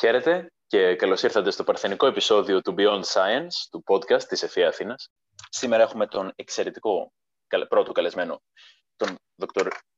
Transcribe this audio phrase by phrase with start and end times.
[0.00, 5.10] Χαίρετε και καλώς ήρθατε στο παρθενικό επεισόδιο του Beyond Science, του podcast της ΕΦΗ Αθήνας.
[5.48, 7.12] Σήμερα έχουμε τον εξαιρετικό
[7.68, 8.42] πρώτο καλεσμένο,
[8.96, 9.44] τον Δ.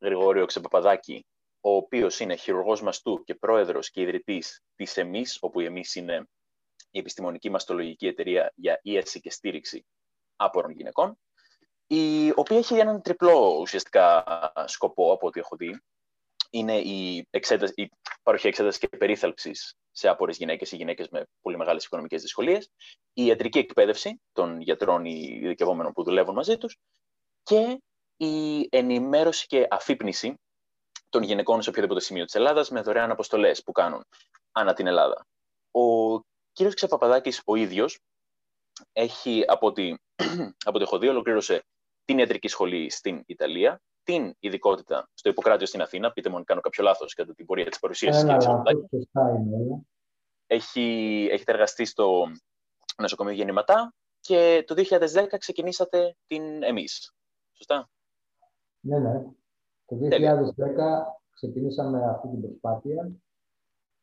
[0.01, 1.27] Γρηγόριο Ξεπαπαδάκη,
[1.61, 6.29] ο οποίος είναι χειρουργός μαστού και πρόεδρος και ιδρυτής της ΕΜΗΣ, όπου η ΕΜΗΣ είναι
[6.91, 9.87] η επιστημονική μαστολογική εταιρεία για ίαση και στήριξη
[10.37, 11.19] άπορων γυναικών,
[11.87, 14.25] η οποία έχει έναν τριπλό ουσιαστικά
[14.67, 15.83] σκοπό από ό,τι έχω δει.
[16.55, 17.89] Είναι η, εξέταση, η
[18.23, 22.71] παροχή εξέτασης και περίθαλψης σε άπορες γυναίκες ή γυναίκες με πολύ μεγάλες οικονομικές δυσκολίες,
[23.13, 26.77] η ιατρική εκπαίδευση των γιατρών ή ειδικευόμενων που δουλεύουν μαζί τους
[27.43, 27.83] και
[28.17, 30.35] η ενημέρωση και αφύπνιση
[31.09, 34.05] των γυναικών σε οποιοδήποτε σημείο της Ελλάδας με δωρεάν αποστολές που κάνουν
[34.53, 35.27] ανά την Ελλάδα.
[35.71, 36.19] Ο
[36.53, 37.99] κύριος Ξεπαπαδάκης ο ίδιος
[38.93, 39.95] έχει, από ό,τι,
[40.65, 41.63] από έχω δει, ολοκλήρωσε
[42.13, 46.13] την ιατρική σχολή στην Ιταλία, την ειδικότητα στο Ιπποκράτιο στην Αθήνα.
[46.13, 48.27] Πείτε μου αν κάνω κάποιο λάθος κατά την πορεία της παρουσίαση.
[50.47, 52.25] Έχει, έχετε εργαστεί στο
[52.97, 57.15] νοσοκομείο Γεννηματά και το 2010 ξεκινήσατε την εμείς.
[57.53, 57.91] Σωστά;
[58.81, 59.25] Ναι, ναι.
[59.87, 60.09] Το 2010
[61.35, 63.11] ξεκινήσαμε αυτή την προσπάθεια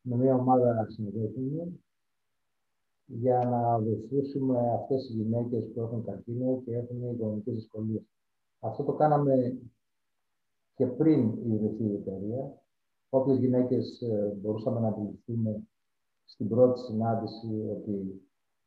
[0.01, 1.83] με μια ομάδα συνεργάτων
[3.11, 8.01] για να βοηθήσουμε αυτές τις γυναίκες που έχουν καρκίνο και έχουν οικονομικές δυσκολίες.
[8.59, 9.59] Αυτό το κάναμε
[10.75, 12.61] και πριν ιδρυθεί η εταιρεία.
[13.09, 15.63] Όποιες γυναίκες ε, μπορούσαμε να αντιληφθούμε
[16.25, 18.21] στην πρώτη συνάντηση ότι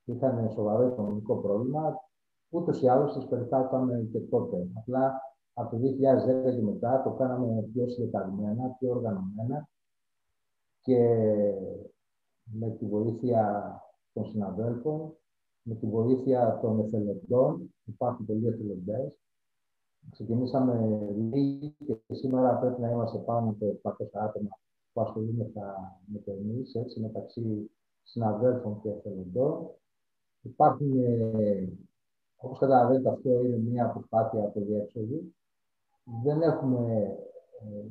[0.05, 2.01] είχαν σοβαρό οικονομικό πρόβλημα,
[2.49, 4.69] ούτως ή άλλως τις περιθάλπαμε και τότε.
[4.75, 5.21] Απλά
[5.55, 9.69] από το 2010 και μετά το κάναμε πιο συντεταγμένα, πιο οργανωμένα
[10.81, 10.99] και
[12.45, 13.77] με τη βοήθεια
[14.13, 15.17] των συναδέλφων,
[15.63, 19.23] με τη βοήθεια των εθελοντών, υπάρχουν πολλοί εθελοντές,
[20.11, 20.75] Ξεκινήσαμε
[21.17, 24.49] λίγοι και σήμερα πρέπει να είμαστε πάνω από 800 άτομα
[24.93, 25.61] που ασχολούμαστε
[26.07, 27.71] με το εμείς, έτσι, μεταξύ
[28.03, 29.69] συναδέλφων και εθελοντών.
[30.43, 31.73] Υπάρχουν, ε,
[32.37, 35.17] όπως καταλαβαίνετε, αυτό είναι μια προσπάθεια από διέξοδο.
[36.23, 37.17] Δεν έχουμε,
[37.61, 37.87] ε,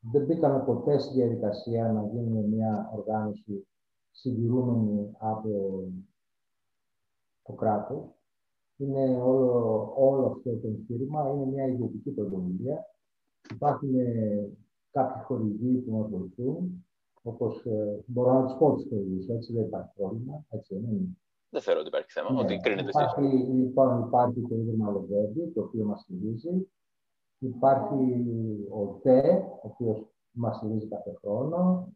[0.00, 3.66] δεν μπήκαμε ποτέ στη διαδικασία να γίνουμε μια οργάνωση
[4.10, 5.84] συντηρούμενη από
[7.42, 8.20] το κράτος
[8.76, 12.86] είναι όλο, όλο αυτό το εγχείρημα, είναι μια ιδιωτική πρωτοβουλία.
[13.54, 14.50] Υπάρχουν ε,
[14.90, 16.86] κάποιοι χορηγοί που μας βοηθούν,
[17.22, 20.44] όπως ε, μπορώ να τους πω τους χορηγούς, έτσι δεν υπάρχει πρόβλημα.
[20.48, 21.18] Έτσι, είναι.
[21.50, 22.40] Δεν θεωρώ ότι υπάρχει θέμα, ναι.
[22.40, 23.22] ότι κρίνεται υπάρχει,
[23.52, 26.68] λοιπόν, υπάρχει το Ίδρυμα Λοβέρδη, το οποίο μας στηρίζει.
[27.38, 28.26] Υπάρχει
[28.70, 31.88] ο ΤΕ, ο οποίος μας στηρίζει κάθε χρόνο.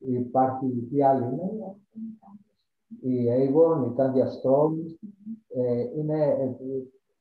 [0.00, 1.76] Υπάρχει, τι άλλο είναι,
[3.00, 4.74] η Avon, η Candia Strong,
[5.48, 6.56] ε, είναι ε,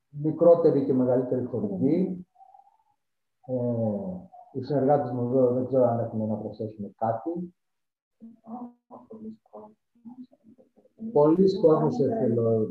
[0.09, 2.27] μικρότερη και μεγαλύτερη χορηγή.
[3.45, 3.53] Ε,
[4.53, 7.53] οι συνεργάτες μου εδώ δεν ξέρω αν έχουν να προσθέσουν κάτι.
[11.11, 11.95] Πολλοί κόσμος,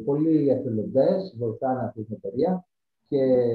[0.04, 2.66] πολλοί εθελοντές βοηθάνε αυτή την εταιρεία
[3.08, 3.54] και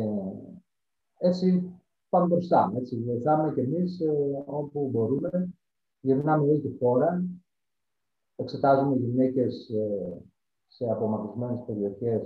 [1.17, 1.73] έτσι
[2.09, 2.73] πάμε μπροστά.
[2.75, 5.53] Έτσι, βοηθάμε και εμείς ε, όπου μπορούμε.
[6.03, 7.23] Γυρνάμε όλη τη χώρα
[8.35, 10.21] εξετάζουμε γυναίκες ε,
[10.67, 12.21] σε απομακρυσμένες περιοχές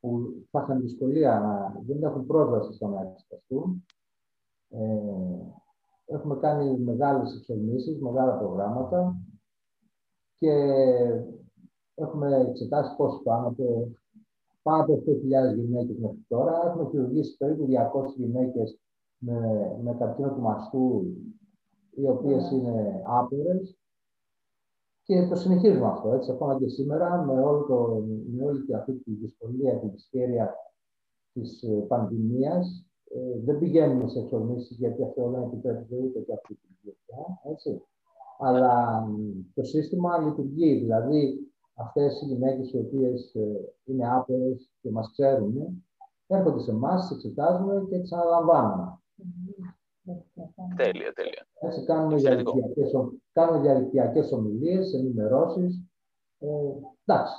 [0.00, 3.84] που θα είχαν δυσκολία να δεν έχουν πρόσβαση στο να εξεταστούν.
[4.68, 4.78] Ε,
[6.06, 9.16] έχουμε κάνει μεγάλες εξορμήσεις, μεγάλα προγράμματα
[10.38, 10.52] και
[11.94, 13.88] έχουμε εξετάσει πώς πάνω από
[14.62, 16.66] πάνω από 8.000 γυναίκες μέχρι τώρα.
[16.66, 18.78] Έχουμε χειρουργήσει περίπου 200 γυναίκες
[19.18, 19.40] με,
[19.82, 21.04] με καρκίνο του μαστού,
[21.98, 23.60] οι οποίες είναι άπορε.
[25.02, 28.04] Και το συνεχίζουμε αυτό, έτσι, ακόμα και σήμερα, με, όλο το,
[28.36, 30.54] με όλη αυτή τη δυσκολία και τη σχέδια
[31.32, 32.84] της ε, πανδημίας.
[33.14, 37.82] Ε, δεν πηγαίνουμε σε εξορμήσεις, γιατί αυτό δεν επιτρέπεται ούτε και αυτή τη δουλειά, έτσι.
[38.38, 39.04] Αλλά
[39.54, 41.38] το σύστημα λειτουργεί, δηλαδή
[41.74, 45.84] αυτές οι γυναίκες οι οποίες ε, είναι άπορες και μας ξέρουν,
[46.26, 48.98] έρχονται σε εμάς, τις εξετάζουμε και τις αναλαμβάνουμε.
[50.76, 51.46] Τέλεια, τέλεια.
[51.60, 52.90] Έτσι κάνουμε διαδικτυακές,
[53.32, 55.82] κάνουμε διαδικτυακές ομιλίες, ενημερώσεις.
[56.38, 56.46] Ε,
[57.04, 57.36] εντάξει,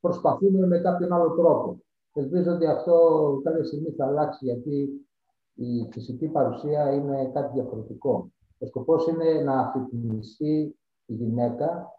[0.00, 1.80] προσπαθούμε με κάποιον άλλο τρόπο.
[2.12, 2.96] Ελπίζω ότι αυτό
[3.42, 5.06] κάποια στιγμή θα αλλάξει, γιατί
[5.54, 8.30] η φυσική παρουσία είναι κάτι διαφορετικό.
[8.58, 10.76] Ο σκοπός είναι να αφυπνιστεί
[11.06, 11.94] η γυναίκα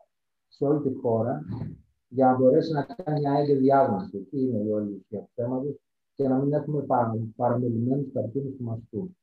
[0.47, 1.41] σε όλη τη χώρα
[2.07, 4.17] για να μπορέσει να κάνει μια έγκαιρη διάγνωση.
[4.17, 5.75] Εκεί είναι η όλη ουσία του θέματος
[6.13, 6.85] και να μην έχουμε
[7.35, 9.15] παραμελημένους καρκίνους του μαστού.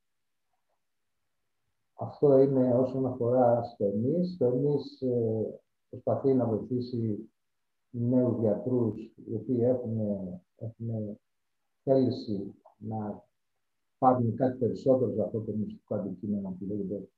[1.94, 4.36] Αυτό είναι όσον αφορά στο εμείς.
[4.38, 7.30] Το εμείς ε, προσπαθεί να βοηθήσει
[7.90, 9.98] νέους γιατρούς οι οποίοι έχουν,
[10.56, 11.18] έχουν
[11.82, 13.24] θέληση να
[13.98, 17.08] πάρουν κάτι περισσότερο από αυτό το μυστικό αντικείμενο που λέγεται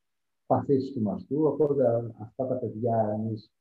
[0.47, 3.53] παθήσεις του μαστού, οπότε αυτά τα παιδιά εμείς,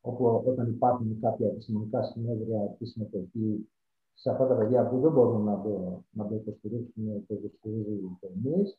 [0.00, 3.68] όπου όταν υπάρχουν κάποια επιστημονικά συνέδρια τη συμμετοχή
[4.14, 8.78] σε αυτά τα παιδιά που δεν μπορούν να το, να το υποστηρίξουν το υποστηρίζουν εμείς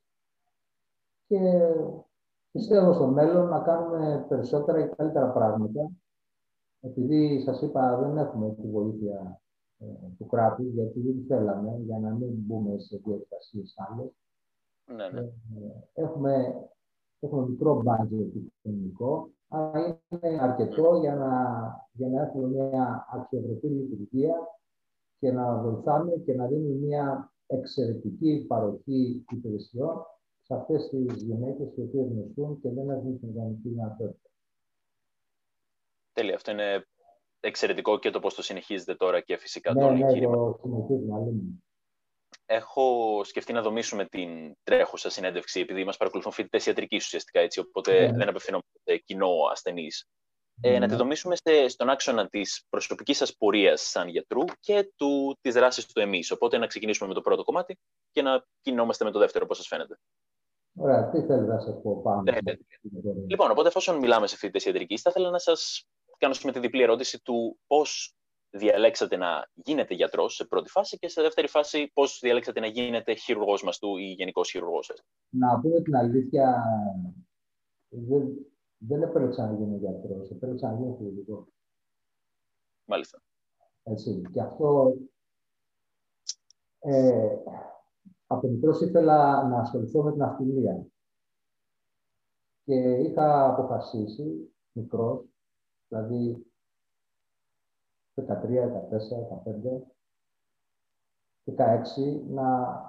[1.27, 1.39] και
[2.51, 5.91] πιστεύω στο μέλλον να κάνουμε περισσότερα και καλύτερα πράγματα
[6.85, 9.41] επειδή σας είπα δεν έχουμε τη βοήθεια
[9.77, 9.85] ε,
[10.17, 14.11] του κράτους γιατί δεν θέλαμε για να μην μπούμε σε διαδικασίες άλλες.
[14.85, 15.19] Ναι, ναι.
[15.19, 15.31] Ε,
[15.93, 16.53] έχουμε,
[17.19, 21.31] έχουμε μικρό μπάτζετ οικονομικό, αλλά είναι αρκετό για να,
[21.91, 24.35] για να έχουμε μια αξιοπρεπή λειτουργία
[25.19, 30.05] και να βοηθάμε και να δίνουμε μια εξαιρετική παροχή υπηρεσιών
[30.45, 34.29] σε αυτές τις γυναίκες οι οποίες νοσούν και δεν έχουν την ιδανική δυνατότητα.
[36.13, 36.35] Τέλεια.
[36.35, 36.85] Αυτό είναι
[37.39, 40.35] εξαιρετικό και το πώς το συνεχίζετε τώρα και φυσικά ναι, το ναι, εγχείρημα.
[40.35, 41.33] Το συνεχίζουμε,
[42.45, 48.11] Έχω σκεφτεί να δομήσουμε την τρέχουσα συνέντευξη, επειδή μας παρακολουθούν φοιτητές ιατρικής ουσιαστικά έτσι, οπότε
[48.11, 48.17] ναι.
[48.17, 49.87] δεν απευθυνόμαστε σε κοινό ασθενή.
[50.61, 50.97] Ε, να τη ναι.
[50.97, 54.91] δομήσουμε σε, στον άξονα της προσωπικής σας πορείας σαν γιατρού και
[55.41, 56.31] της δράσης του εμείς.
[56.31, 57.77] Οπότε να ξεκινήσουμε με το πρώτο κομμάτι
[58.11, 59.99] και να κινούμαστε με το δεύτερο, πώς σας φαίνεται;
[60.77, 62.21] Ωραία, τι θέλεις να σας πω πάνω.
[62.21, 62.53] Ναι, ναι.
[63.27, 65.87] Λοιπόν, οπότε εφόσον μιλάμε σε φοιτητές ιατρικής, θα ήθελα να σας
[66.17, 68.15] κάνω με τη διπλή ερώτηση του πώς
[68.49, 73.13] διαλέξατε να γίνετε γιατρός σε πρώτη φάση και σε δεύτερη φάση πώς διαλέξατε να γίνετε
[73.13, 75.03] χειρουργός μαστού ή γενικός χειρουργός σας.
[75.29, 76.63] Να πούμε την αλήθεια,
[77.89, 78.27] δεν,
[78.77, 81.47] δεν επέλεξα να γίνω γιατρός, επέλεξα να γίνω χειρουργός.
[82.85, 83.21] Μάλιστα.
[83.83, 84.95] Έτσι, και αυτό
[86.79, 87.37] ε,
[88.35, 90.85] από μικρός ήθελα να ασχοληθώ με την αυτιλία.
[92.63, 95.25] Και είχα αποφασίσει μικρός,
[95.87, 96.45] δηλαδή
[98.15, 99.83] 13, 14, 15,
[101.45, 102.79] 16 να,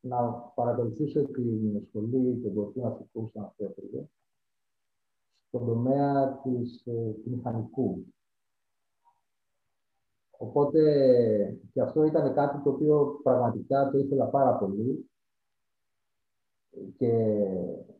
[0.00, 4.08] να παρακολουθήσω την σχολή του Εμπορικού Ναυτικού στον Αυτιότριγο
[5.48, 8.14] στον τομέα της, ε, του μηχανικού.
[10.38, 10.80] Οπότε
[11.72, 15.10] και αυτό ήταν κάτι το οποίο πραγματικά το ήθελα πάρα πολύ
[16.96, 17.12] και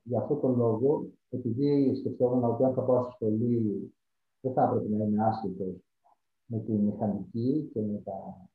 [0.03, 3.95] για αυτό τον λόγο, επειδή σκεφτόμουν ότι αν θα πάω στη σχολή
[4.41, 5.75] δεν θα έπρεπε να είμαι άσχετος
[6.47, 8.49] με τη μηχανική και με, τα...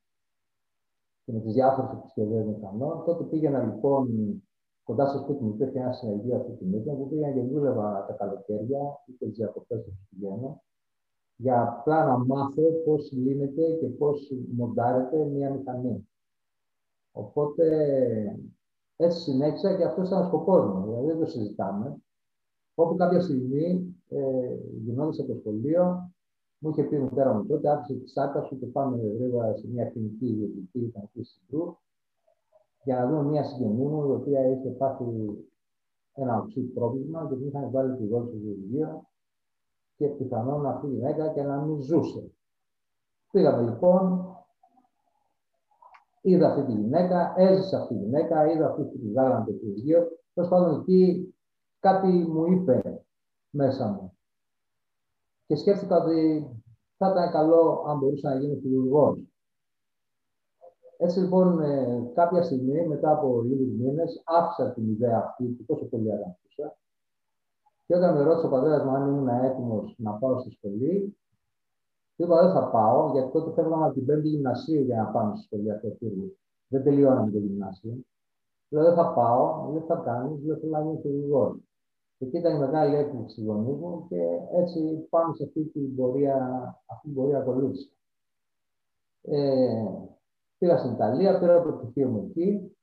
[1.25, 3.03] και με τις διάφορες επισκευές μηχανών.
[3.05, 4.07] Τότε πήγαινα λοιπόν
[4.83, 8.13] κοντά στο σπίτι μου, υπήρχε ένα συνεργείο αυτή τη μήτρα που πήγαινα και δούλευα τα
[8.13, 10.61] καλοκαίρια ή και τις διακοπές που πηγαίνω
[11.41, 16.07] για απλά να μάθω πώς λύνεται και πώς μοντάρεται μια μηχανή.
[17.11, 17.65] Οπότε
[18.95, 22.01] έτσι συνέχισα και αυτό ήταν ο σκοπός μου, δηλαδή δεν το συζητάμε.
[22.75, 26.11] Όπου κάποια στιγμή, ε, γινόντας από το σχολείο,
[26.57, 29.67] μου είχε πει η μητέρα μου τότε, άφησε τη σάκα σου και πάμε γρήγορα σε
[29.67, 31.77] μια κλινική ιδιωτική ικανική συγκρού
[32.83, 35.05] για να δούμε μια συγγενή μου, η οποία είχε πάθει
[36.13, 39.10] ένα οξύ πρόβλημα και την είχαν βάλει τη γόνη στο βιβλίο
[40.01, 42.31] και πιθανόν αυτή η γυναίκα και να μην ζούσε.
[43.31, 44.35] Πήγαμε λοιπόν,
[46.21, 50.07] είδα αυτή τη γυναίκα, έζησα αυτή τη γυναίκα, είδα αυτή τη γάλαντα το βιβλίο.
[50.33, 51.35] Τέλος πάντων εκεί
[51.79, 53.05] κάτι μου είπε
[53.49, 54.17] μέσα μου
[55.45, 56.47] και σκέφτηκα ότι
[56.97, 59.19] θα ήταν καλό αν μπορούσα να γίνω χειρουργός.
[60.97, 65.85] Έτσι λοιπόν, ε, κάποια στιγμή, μετά από λίγους μήνες, άφησα την ιδέα αυτή που τόσο
[65.85, 66.77] πολύ αγαπούσα.
[67.91, 71.17] Και όταν με ρώτησε ο πατέρας μου αν ήμουν έτοιμος να πάω στη σχολή,
[72.15, 75.35] του είπα δεν θα πάω, γιατί τότε φεύγαμε από την πέμπτη γυμνασίου για να πάμε
[75.35, 75.97] στη σχολή αυτό
[76.67, 77.97] Δεν τελειώναμε το γυμνάσιο.
[78.69, 81.57] Λέω δεν θα πάω, δεν θα κάνεις, δεν θέλω να γίνω χειρουργός.
[82.17, 84.21] Εκεί ήταν η μεγάλη έκπληξη γονεί μου και
[84.51, 86.35] έτσι πάμε σε αυτή την πορεία,
[86.85, 87.89] αυτή την πορεία ακολούθησα.
[89.21, 89.83] Ε,
[90.57, 92.75] πήγα στην Ιταλία, πήρα το πτυχίο μου εκεί,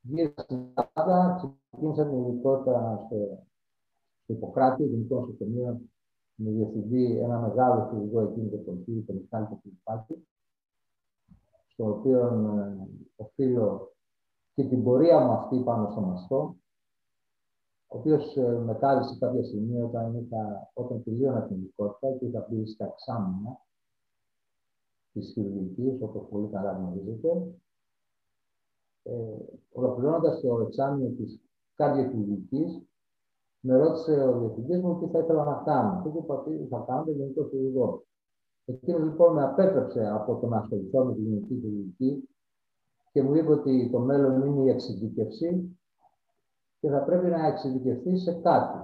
[0.00, 3.46] γύρισα στην Ελλάδα, ξεκίνησα την ειδικότητα στο,
[4.26, 5.80] στο Ιπποκράτη, γενικό νοσοκομείο,
[6.34, 10.26] με διευθυντή ένα μεγάλο χειρουργό εκείνη το εποχή, τον Μιχάλη Κοπηλπάκη,
[11.66, 12.76] στο οποίο ε,
[13.16, 13.92] οφείλω
[14.54, 16.56] και την πορεία μου αυτή πάνω στο μαστό,
[17.86, 22.46] ο οποίος ε, με κάλεσε κάποια στιγμή όταν, είχα, όταν τελείωνα την ειδικότητα και είχα
[22.50, 23.60] μπει στα εξάμεινα
[25.12, 27.58] της χειρουργικής, όπως πολύ καλά γνωρίζετε.
[29.02, 29.12] Ε,
[29.72, 31.40] Ολοκληρώνοντας το εξάμεινο της
[31.74, 32.85] καρδιοχειρουργικής,
[33.66, 36.02] με ρώτησε ο διευθυντής μου τι θα ήθελα να κάνω.
[36.02, 38.04] Και είπα ότι θα κάνω το γενικό χειρουργό.
[38.64, 42.28] Εκείνος λοιπόν με απέτρεψε από το να ασχοληθώ με τη γενική χειρουργική
[43.12, 45.78] και μου είπε ότι το μέλλον είναι η εξειδίκευση
[46.80, 48.78] και θα πρέπει να εξειδικευτεί σε κάτι.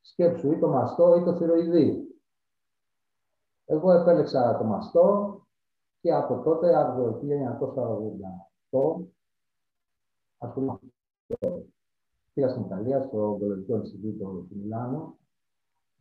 [0.00, 2.06] Σκέψου ή το μαστό ή το θηροειδή.
[3.64, 5.38] Εγώ επέλεξα το μαστό
[6.00, 7.20] και από τότε, από το
[8.70, 9.04] 1988,
[10.38, 10.78] ασχολούμαι
[12.34, 15.18] Πήγα στην Ιταλία, στο Ογκολογικό Ινστιτούτο του Μιλάνου,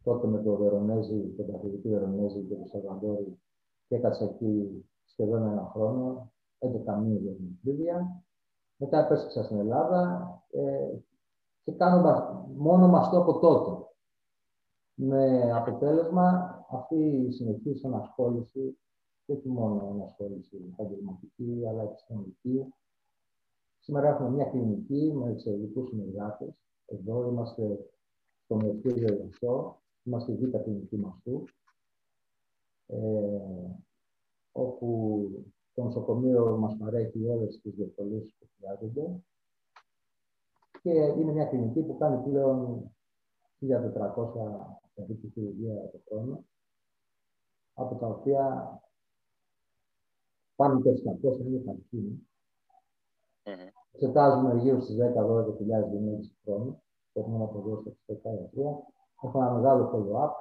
[0.03, 3.39] τότε με το Βερονέζι, τον καθηγητή Βερονέζι και τον Σαλβαντόρη
[3.87, 8.23] και έκατσα εκεί σχεδόν ένα χρόνο, 11 μήνες για την Λίβια.
[8.77, 10.97] Μετά επέστρεψα στην Ελλάδα ε,
[11.63, 13.87] και κάνω μόνο μαστό από τότε.
[14.93, 18.77] Με αποτέλεσμα αυτή η συνεχής ανασχόληση
[19.25, 22.73] και όχι μόνο ανασχόληση επαγγελματική αλλά επιστημονική.
[23.83, 26.53] Σήμερα έχουμε μια κλινική με εξαιρετικούς συνεργάτες.
[26.85, 27.89] Εδώ είμαστε
[28.43, 31.43] στο Μευτήριο Ιωσό, είμαστε η β' κλινική μαστού,
[32.87, 32.97] ε,
[34.51, 35.29] όπου
[35.73, 39.21] το νοσοκομείο μας παρέχει όλες τις διευκολύνσεις που χρειάζονται
[40.81, 42.91] και είναι μια κλινική που κάνει πλέον
[43.59, 46.43] 1.400 περίπου χειρουργία το χρόνο,
[47.73, 48.81] από τα οποία
[50.55, 52.17] πάνω από 600 είναι καρκίνο.
[53.45, 53.72] Mm-hmm.
[53.93, 56.81] Εξετάζουμε γύρω στις 10-12.000 γυναίκες του χρόνου,
[57.13, 58.77] που έχουμε να αποδώσει στα ιατρία.
[59.23, 60.31] Έχουμε ένα μεγάλο follow-up.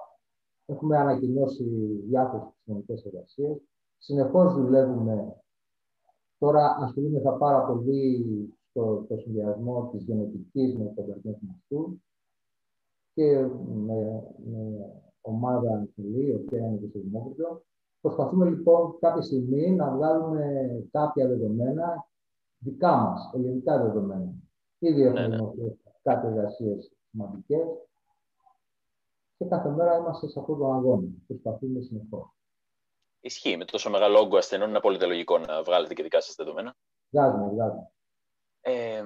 [0.66, 1.64] Έχουμε ανακοινώσει
[2.08, 3.56] διάφορες επιστημονικές εργασίες.
[3.98, 5.36] Συνεχώς δουλεύουμε.
[6.38, 8.24] Τώρα ασχολούμεθα πάρα πολύ
[8.70, 11.98] στο, στο συνδυασμό της γενετικής με τον καρδιό
[13.14, 13.46] και
[13.86, 14.90] με, με
[15.20, 17.62] ομάδα τελή, η οποία είναι και στο Δημόκριτο.
[18.00, 22.06] Προσπαθούμε λοιπόν κάποια στιγμή να βγάλουμε κάποια δεδομένα
[22.64, 24.32] δικά μας, ελληνικά δεδομένα.
[24.78, 25.52] Ήδη έχουμε ναι, ναι.
[26.02, 27.66] κάτι εργασίες σημαντικές
[29.36, 31.08] και κάθε μέρα είμαστε σε αυτόν τον αγώνα.
[31.26, 32.30] Προσπαθούμε συνεχώς.
[33.20, 33.56] Ισχύει.
[33.56, 36.76] Με τόσο μεγάλο όγκο ασθενών είναι απόλυτα λογικό να βγάλετε και δικά σας δεδομένα.
[37.10, 37.90] Βγάζουμε, βγάζουμε.
[38.60, 39.02] Ε,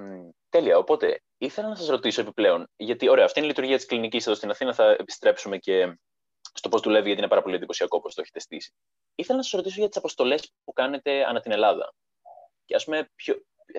[0.49, 0.79] τέλεια.
[0.79, 4.37] Οπότε, ήθελα να σας ρωτήσω επιπλέον, γιατί ωραία, αυτή είναι η λειτουργία της κλινικής εδώ
[4.37, 4.73] στην Αθήνα.
[4.75, 5.99] Θα επιστρέψουμε και
[6.53, 8.73] στο πώς δουλεύει, γιατί είναι πάρα πολύ εντυπωσιακό όπω το έχετε στήσει.
[9.15, 11.95] Ήθελα να σας ρωτήσω για τις αποστολές που κάνετε ανά την Ελλάδα.
[12.67, 13.35] Και ας πούμε, ποιο,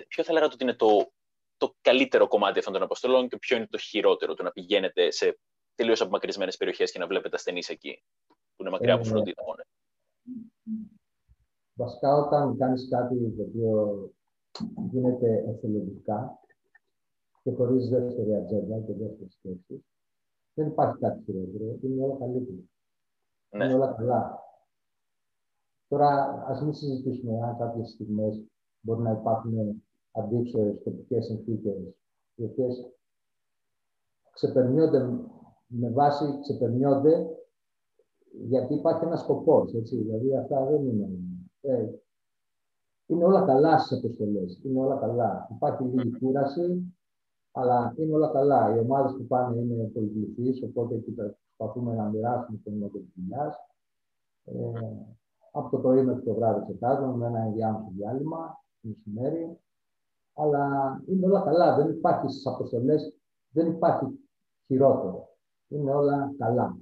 [0.08, 1.12] ποιο θα λέγατε ότι είναι το,
[1.58, 5.40] το καλύτερο κομμάτι αυτών των αποστολών και ποιο είναι το χειρότερο, το να πηγαίνετε σε
[5.76, 9.64] τελείως απομακρυσμένες περιοχές και να βλέπετε ασθενείς εκεί, που είναι μακριά από ε, φροντίδα μόνο.
[11.74, 14.12] Βασικά, όταν κάνεις κάτι το οποίο
[14.92, 16.40] γίνεται εθελοντικά
[17.44, 19.86] και χωρίς δεύτερη ατζέντα και δεύτερη σκέψη,
[20.54, 21.80] δεν υπάρχει κάτι χειρότερο.
[21.82, 22.58] Είναι όλα καλύτερα.
[23.50, 23.66] Ναι.
[23.66, 24.40] Είναι όλα καλά.
[25.88, 28.44] Τώρα, ας μην συζητήσουμε αν κάποιες στιγμές
[28.88, 31.78] μπορεί να υπάρχουν αντίξωες τοπικές συνθήκες,
[32.36, 32.92] οι οποίες
[34.34, 35.00] ξεπερνιόνται
[35.68, 37.28] με βάση, ξεπερνιόνται
[38.46, 39.72] γιατί υπάρχει ένας σκοπός.
[39.72, 41.10] Δηλαδή, αυτά δεν είναι.
[41.62, 41.90] Ε,
[43.06, 44.62] είναι όλα καλά στις αποστολές.
[44.64, 45.48] Είναι όλα καλά.
[45.56, 46.96] Υπάρχει λίγη κούραση,
[47.52, 48.76] αλλά είναι όλα καλά.
[48.76, 53.56] Οι ομάδες που πάνε είναι πολυπληθεί, οπότε εκεί προσπαθούμε να μοιράσουμε τον νόμο της δουλειάς.
[54.46, 54.54] Ε,
[55.52, 59.60] από το πρωί μέχρι το βράδυ εξετάζουμε με ένα ενδιάμεσο διάλειμμα, το μεσημέρι.
[60.34, 60.66] Αλλά
[61.08, 61.76] είναι όλα καλά.
[61.76, 63.14] Δεν υπάρχει στις αποστολές,
[63.50, 64.06] δεν υπάρχει
[64.66, 65.30] χειρότερο.
[65.68, 66.78] Είναι όλα καλά.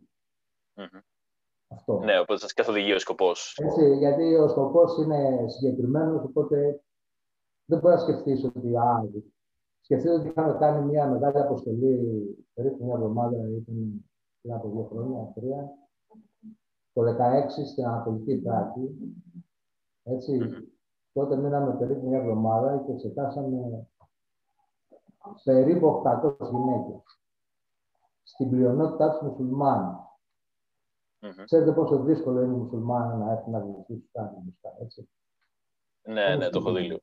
[0.75, 1.01] Mm-hmm.
[1.67, 1.99] Αυτό.
[1.99, 3.57] Ναι, οπότε σας καθοδηγεί ο σκοπός.
[3.61, 6.83] Έτσι, γιατί ο σκοπός είναι συγκεκριμένος, οπότε
[7.65, 8.75] δεν μπορεί να σκεφτείς ότι.
[8.77, 9.09] Α,
[9.81, 14.05] σκεφτείτε ότι είχαμε κάνει μια μεγάλη αποστολή περίπου μια εβδομάδα, ήταν
[14.41, 15.73] πριν από δύο χρόνια, τρία,
[16.93, 19.13] το 16 στην Ανατολική Τράκη.
[20.03, 20.39] Έτσι,
[21.15, 23.87] τότε μείναμε περίπου μια εβδομάδα και εξετάσαμε
[25.43, 27.19] περίπου 800 γυναίκες.
[28.23, 29.97] Στην πλειονότητά τους μουσουλμάνου.
[31.21, 31.43] Mm-hmm.
[31.45, 35.09] Ξέρετε πόσο δύσκολο είναι οι μουσουλμάνοι να έρθουν να βοηθήσουν κάτι μπροστά, έτσι.
[36.01, 36.99] Ναι, ναι, το έχω δει λίγο.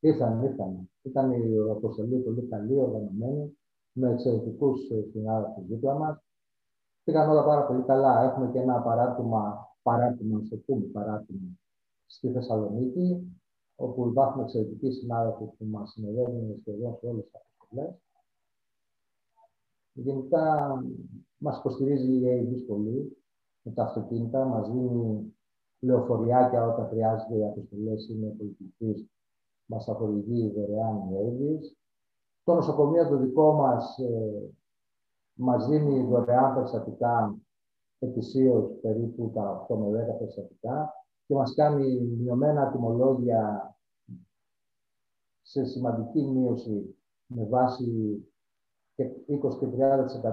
[0.00, 0.90] Ήρθαν, ήρθαν.
[1.02, 3.58] Ήταν η αποστολή πολύ καλή, οργανωμένη,
[3.92, 4.80] με εξαιρετικούς
[5.12, 6.18] συνάδελφους δίπλα μας.
[7.04, 8.22] Πήγαν όλα πάρα πολύ καλά.
[8.22, 11.48] Έχουμε και ένα παράδειγμα, παράδειγμα, στο πούμε παράδειγμα,
[12.06, 13.36] στη Θεσσαλονίκη,
[13.76, 17.94] όπου υπάρχουν εξαιρετικοί συνάδελφοι που μας συνοδεύουν σχεδόν σε όλες τις αποστολές.
[19.92, 20.76] Γενικά,
[21.36, 23.16] μας υποστηρίζει η ΑΕΔ πολύ
[23.62, 25.36] με τα αυτοκίνητα, μας δίνει
[25.80, 29.06] λεωφοριάκια όταν χρειάζεται οι αποστολές είναι πολιτικής,
[29.66, 31.74] μας απολογεί δωρεάν η
[32.44, 34.50] Το νοσοκομείο το δικό μας ε,
[35.34, 37.36] μας δίνει δωρεάν περιστατικά
[37.98, 43.70] ετησίως περίπου τα 8 με 10 περιστατικά και μας κάνει μειωμένα τιμολόγια
[45.42, 47.84] σε σημαντική μείωση με βάση
[48.96, 49.04] 20
[49.58, 50.24] και 30%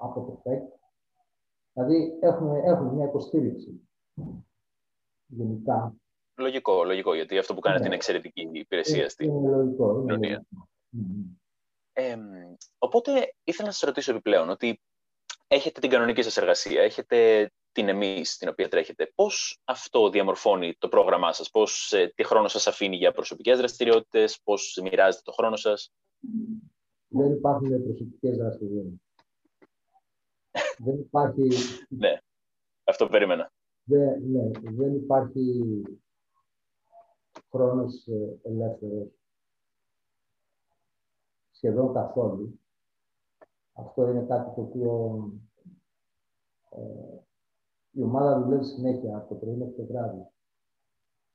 [0.00, 0.62] από το ΦΕΚ
[1.72, 3.88] Δηλαδή έχουμε, έχουμε μια υποστήριξη
[5.26, 5.94] γενικά.
[6.34, 7.86] Λογικό, λογικό, γιατί αυτό που κάνετε ναι.
[7.86, 10.44] είναι εξαιρετική υπηρεσία στην κοινωνία.
[11.92, 12.16] Ε,
[12.78, 14.80] οπότε ήθελα να σας ρωτήσω επιπλέον ότι
[15.48, 19.12] έχετε την κανονική σας εργασία, έχετε την εμείς την οποία τρέχετε.
[19.14, 24.40] Πώς αυτό διαμορφώνει το πρόγραμμά σας, πώς, ε, τι χρόνο σας αφήνει για προσωπικές δραστηριότητες,
[24.44, 25.92] πώς μοιράζετε το χρόνο σας;
[27.08, 29.00] Δεν υπάρχουν προσωπικές δραστηριότητες.
[30.84, 31.48] δεν υπάρχει.
[31.88, 32.18] ναι,
[32.84, 33.52] αυτό περίμενα.
[33.84, 35.82] Δεν, ναι, δεν υπάρχει
[37.50, 39.08] χρόνος ε, ελεύθερος
[41.50, 42.60] σχεδόν καθόλου.
[43.72, 45.24] Αυτό είναι κάτι το οποίο
[46.70, 47.18] ε,
[47.92, 50.26] η ομάδα δουλεύει συνέχεια από το πρωί μέχρι το βράδυ.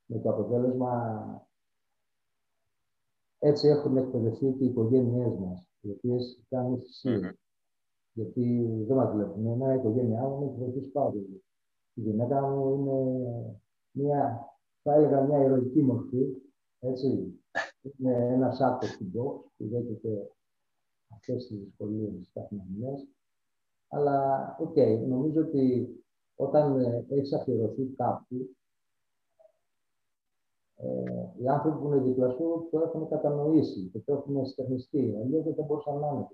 [0.05, 1.47] Με το αποτέλεσμα
[3.39, 6.81] έτσι έχουν εκπαιδευτεί και οι οικογένειές μας, οι οποίες κάνουν
[8.13, 9.45] Γιατί δεν μας βλέπουν.
[9.45, 11.43] Εμένα η οικογένειά μου έχει βοηθήσει πάρα πολύ.
[11.93, 12.99] Η γυναίκα μου είναι
[13.91, 14.49] μια,
[14.83, 16.27] θα έλεγα, μια ηρωική μορφή.
[16.79, 17.41] Έτσι.
[17.81, 20.31] Είναι ένας άκρο στην box που δέχεται
[21.07, 23.07] αυτές τις δυσκολίες καθημερινέ.
[23.87, 25.89] Αλλά, οκ, okay, νομίζω ότι
[26.37, 28.55] όταν ε, έχει αφιερωθεί κάπου,
[30.75, 35.17] ε, οι άνθρωποι που είναι δίπλα σου το έχουν κατανοήσει και το έχουν στερνιστεί.
[35.21, 36.27] Αλλιώς δεν θα μπορούσαν να είναι.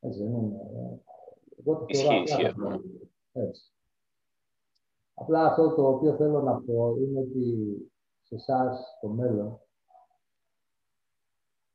[0.00, 0.56] Έτσι δεν είναι.
[0.56, 0.96] Ε,
[1.58, 2.80] εγώ το θεωρώ
[3.32, 3.72] έτσι.
[5.14, 7.76] Απλά αυτό το οποίο θέλω να πω είναι ότι
[8.22, 9.60] σε εσάς το μέλλον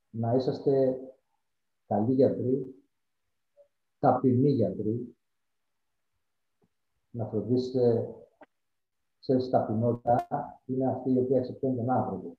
[0.09, 0.99] να είσαστε
[1.87, 2.75] καλοί γιατροί,
[3.99, 5.16] ταπεινοί γιατροί,
[7.17, 8.15] να φροντίσετε
[9.19, 10.27] ξέρεις, ταπεινότητα
[10.65, 12.37] είναι αυτή η οποία εξυπηρετεί τον άνθρωπο.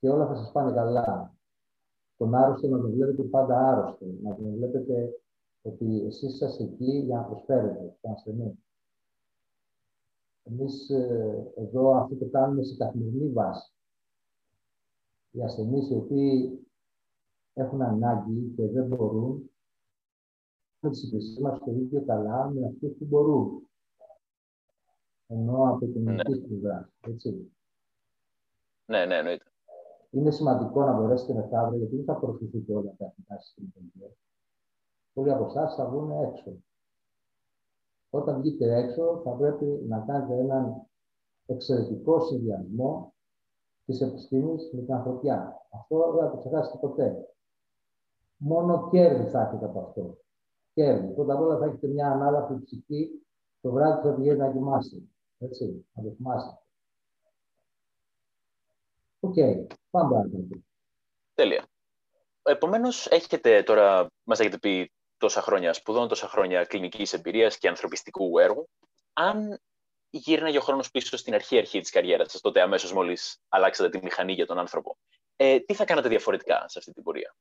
[0.00, 1.36] Και όλα θα σας πάνε καλά.
[2.16, 4.06] Τον άρρωστο να τον βλέπετε πάντα άρρωστο.
[4.22, 5.20] Να τον βλέπετε
[5.62, 8.58] ότι εσείς είσαστε εκεί για να προσφέρετε στον ασθενή.
[10.42, 13.72] Εμείς ε, εδώ αυτό το κάνουμε σε καθημερινή βάση.
[15.30, 16.66] Οι ασθενείς οι οποίοι
[17.54, 19.57] έχουν ανάγκη και δεν μπορούν, με
[20.80, 23.68] τις υπηρεσίες μας το ίδιο καλά με αυτούς που μπορούν.
[25.26, 26.22] Ενώ από την ναι.
[26.22, 26.90] πλευρά.
[27.00, 27.52] Έτσι.
[28.84, 29.44] Ναι, ναι, εννοείται.
[30.10, 34.14] Είναι σημαντικό να μπορέσετε μεθαύριο, γιατί δεν θα προωθηθείτε όλα τα εθνικά συστήματα.
[35.12, 36.52] Πολλοί από εσάς θα βγουν έξω.
[38.10, 40.86] Όταν βγείτε έξω, θα πρέπει να κάνετε έναν
[41.46, 43.14] εξαιρετικό συνδυασμό
[43.84, 45.66] της επιστήμης με την ανθρωπιά.
[45.70, 47.34] Αυτό δεν θα το ξεχάσετε ποτέ.
[48.36, 50.16] Μόνο κέρδη θα έχετε από αυτό.
[50.78, 51.14] Κέρδη.
[51.14, 53.10] Πρώτα απ' όλα θα έχετε μια ανάλαφρη ψυχή
[53.60, 55.02] το βράδυ που θα πηγαίνετε να κοιμάστε.
[55.38, 56.58] Έτσι, να το θυμάσαι.
[59.20, 59.66] OK, okay.
[59.90, 60.62] πάμε παρακάτω.
[61.34, 61.66] Τέλεια.
[62.42, 68.38] Επομένως, έχετε τώρα, μας έχετε πει τόσα χρόνια σπουδών, τόσα χρόνια κλινικής εμπειρίας και ανθρωπιστικού
[68.38, 68.68] έργου.
[69.12, 69.60] Αν
[70.10, 74.32] γύρναγε ο χρόνος πίσω στην αρχή-αρχή της καριέρας σας, τότε αμέσως μόλις αλλάξατε τη μηχανή
[74.32, 74.96] για τον άνθρωπο,
[75.36, 77.34] ε, τι θα κάνατε διαφορετικά σε αυτή την πορεία;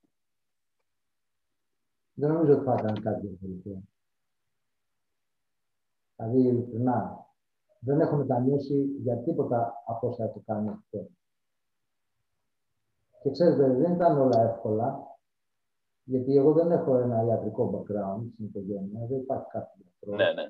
[2.20, 3.82] Δεν νομίζω ότι θα έκανα κάτι διαφορετικό.
[6.16, 7.26] Δηλαδή, ειλικρινά,
[7.80, 11.08] δεν έχω μετανιώσει για τίποτα από όσα έχω κάνει αυτό.
[13.22, 15.18] Και ξέρετε, δεν ήταν όλα εύκολα,
[16.04, 20.16] γιατί εγώ δεν έχω ένα ιατρικό background στην οικογένεια, δεν υπάρχει κάποιο γιατρό.
[20.16, 20.48] Ναι, ναι.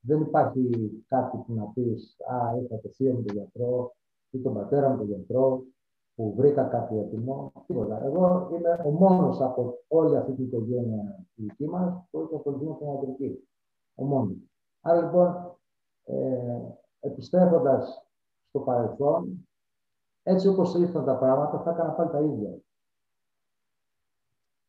[0.00, 3.94] Δεν υπάρχει κάτι που να πεις Α, είχα το θείο μου τον γιατρό
[4.30, 5.62] ή τον πατέρα μου τον γιατρό
[6.20, 7.52] που βρήκα κάτι έτοιμο.
[7.66, 8.04] Τίποτα.
[8.04, 12.64] Εγώ είμαι ο μόνος από όλη αυτή την οικογένεια τη δική μας που έχει ασχοληθεί
[12.64, 13.48] με την ιατρική.
[13.94, 14.36] Ο μόνος.
[14.80, 15.58] Άρα λοιπόν
[16.04, 16.60] ε,
[17.00, 18.06] επιστρέφοντας
[18.48, 19.48] στο παρελθόν,
[20.22, 22.58] έτσι όπως ήρθαν τα πράγματα, θα έκανα πάλι τα ίδια.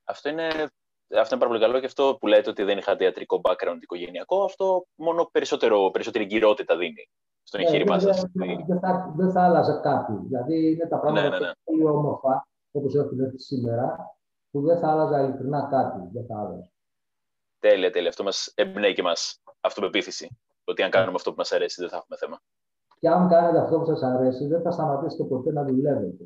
[0.03, 3.41] Αυτό είναι, αυτό είναι πάρα πολύ καλό και αυτό που λέτε ότι δεν είχατε ιατρικό
[3.43, 7.09] background οικογενειακό, αυτό μόνο περισσότερο, περισσότερη εγκυρότητα δίνει
[7.43, 8.25] στον ναι, εγχείρημά σας.
[8.67, 10.13] Δεν, θα, δεν θα άλλαζε κάτι.
[10.13, 11.51] Δηλαδή είναι τα πράγματα ναι, ναι, ναι.
[11.63, 14.15] πολύ όμορφα, όπως έχουν έρθει σήμερα,
[14.51, 16.09] που δεν θα άλλαζα ειλικρινά κάτι.
[16.13, 16.71] Δεν θα άλλαζα.
[17.59, 18.09] Τέλεια, τέλεια.
[18.09, 20.37] Αυτό μας εμπνέει και μας αυτοπεποίθηση.
[20.63, 22.41] Ότι αν κάνουμε αυτό που μας αρέσει δεν θα έχουμε θέμα.
[22.99, 26.25] Και αν κάνετε αυτό που σας αρέσει, δεν θα σταματήσετε ποτέ να δουλεύετε.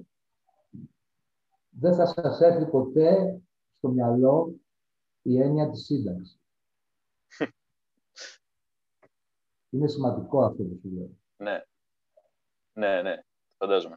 [1.70, 3.42] Δεν θα σας έρθει ποτέ
[3.78, 4.56] στο μυαλό
[5.22, 6.40] η έννοια της σύνταξης.
[9.76, 11.10] Είναι σημαντικό αυτό που σου λέω.
[11.38, 11.64] Ναι.
[12.74, 13.24] Ναι, ναι.
[13.58, 13.96] Φαντάζομαι.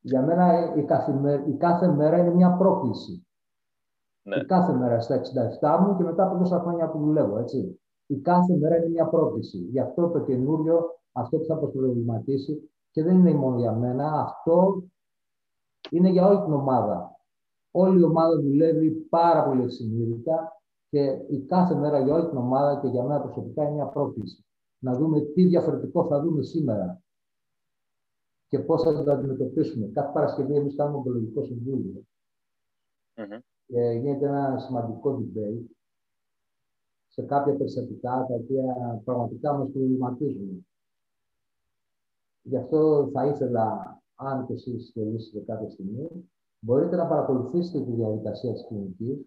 [0.00, 3.26] Για μένα η κάθε, μέρα, η κάθε μέρα είναι μια πρόκληση.
[4.22, 4.36] Ναι.
[4.36, 5.20] Η κάθε μέρα στα
[5.60, 7.80] 67 μου και μετά από τόσα χρόνια που δουλεύω, έτσι.
[8.06, 9.58] Η κάθε μέρα είναι μια πρόκληση.
[9.58, 14.82] Γι' αυτό το καινούριο, αυτό που θα προβληματίσει και δεν είναι μόνο για μένα, αυτό
[15.90, 17.16] είναι για όλη την ομάδα.
[17.70, 20.55] Όλη η ομάδα δουλεύει πάρα πολύ συνείδητα
[20.90, 24.44] και η κάθε μέρα για όλη την ομάδα και για μένα προσωπικά είναι μια πρόκληση.
[24.78, 27.02] Να δούμε τι διαφορετικό θα δούμε σήμερα
[28.48, 29.86] και πώς θα το αντιμετωπίσουμε.
[29.86, 32.06] Κάθε Παρασκευή εμείς κάνουμε ογκολογικό συμβούλιο.
[33.14, 33.38] Mm-hmm.
[33.66, 35.64] Και γίνεται ένα σημαντικό debate
[37.08, 40.66] σε κάποια περιστατικά τα οποία πραγματικά μας προβληματίζουν.
[42.42, 48.52] Γι' αυτό θα ήθελα αν και εσείς θελήσετε κάποια στιγμή, μπορείτε να παρακολουθήσετε τη διαδικασία
[48.52, 49.26] της κλινικής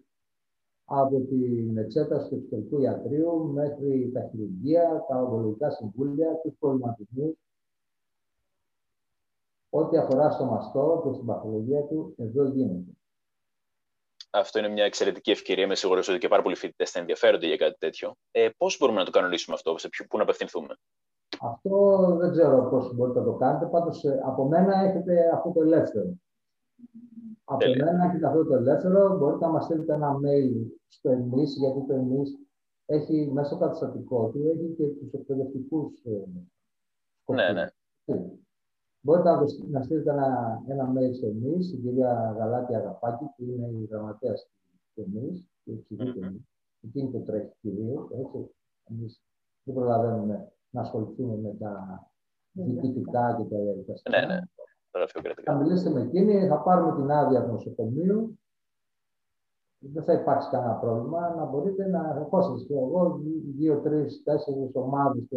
[0.92, 7.34] από την εξέταση του εξωτερικού ιατρίου μέχρι τα χειρουργία, τα ογκολογικά συμβούλια, τους προβληματισμούς,
[9.70, 12.92] ό,τι αφορά στο μαστό και στην παθολογία του, εδώ γίνεται.
[14.30, 15.64] Αυτό είναι μια εξαιρετική ευκαιρία.
[15.64, 18.14] Είμαι σίγουρος ότι και πάρα πολλοί φοιτητές θα ενδιαφέρονται για κάτι τέτοιο.
[18.30, 20.76] Ε, πώς μπορούμε να το κανονίσουμε αυτό, σε ποιο, πού να απευθυνθούμε;
[21.40, 23.66] Αυτό δεν ξέρω πώς μπορείτε να το κάνετε.
[23.66, 26.14] Πάντως, ε, από μένα έχετε αυτό το ελεύθερο.
[27.52, 29.18] Από μένα έχετε αυτό το ελεύθερο.
[29.18, 30.52] Μπορείτε να μας στείλετε ένα mail
[30.88, 32.38] στο εμείς, γιατί το εμείς
[32.86, 36.24] έχει μέσα στο καταστατικό του έχει και τους εκπαιδευτικούς ε,
[37.22, 37.44] σκοπούς.
[37.44, 37.66] Ναι, ναι.
[39.00, 39.30] Μπορείτε
[39.68, 44.48] να, στείλετε ένα, ένα mail στο εμείς, στην κυρία Γαλάτη Αγαπάκη, που είναι η γραμματέας
[44.94, 46.34] του εμείς, και εξηγείται.
[46.80, 48.08] Εκείνη το τρέχει κυρίως.
[48.90, 49.22] Εμείς
[49.62, 52.04] δεν προλαβαίνουμε να ασχοληθούμε με τα
[52.52, 54.20] διοικητικά και τα διαδικαστικά.
[54.20, 54.40] Ναι, ναι.
[55.44, 58.38] Θα μιλήσετε με εκείνη, θα πάρουμε την άδεια του νοσοκομείου.
[59.78, 63.20] Δεν θα υπάρξει κανένα πρόβλημα να μπορείτε να ερχόσαστε εγώ
[63.56, 65.28] δύο, τρεις, τέσσερις ομάδες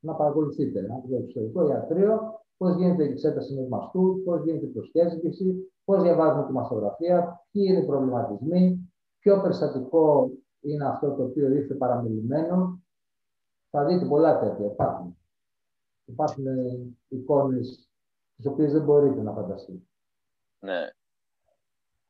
[0.00, 4.68] να παρακολουθείτε από το εξωτερικό ιατρείο πώς γίνεται η εξέταση ενός μαστού, πώς γίνεται η
[4.68, 11.50] προσχέζηση, πώς διαβάζουμε τη μαστογραφία, ποιοι είναι οι προβληματισμοί, ποιο περιστατικό είναι αυτό το οποίο
[11.50, 12.82] ήρθε παραμελημένο.
[13.70, 14.66] Θα δείτε πολλά τέτοια.
[14.66, 15.17] Υπάρχουν.
[16.08, 16.44] Υπάρχουν
[17.08, 17.88] εικόνες
[18.36, 19.82] τις οποίες δεν μπορείτε να φανταστείτε.
[20.58, 20.90] Ναι.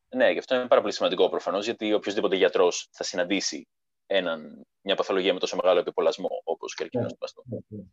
[0.09, 3.69] Ναι, και αυτό είναι πάρα πολύ σημαντικό προφανώς, γιατί οποιοδήποτε γιατρός θα συναντήσει
[4.07, 7.43] έναν, μια παθολογία με τόσο μεγάλο επιπολασμό όπως καρκίνος ναι, του μαστού.
[7.47, 7.85] Ναι, ναι.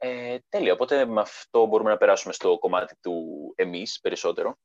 [0.00, 0.72] Ε, τέλεια.
[0.72, 3.24] Οπότε με αυτό μπορούμε να περάσουμε στο κομμάτι του
[3.56, 4.56] εμείς περισσότερο.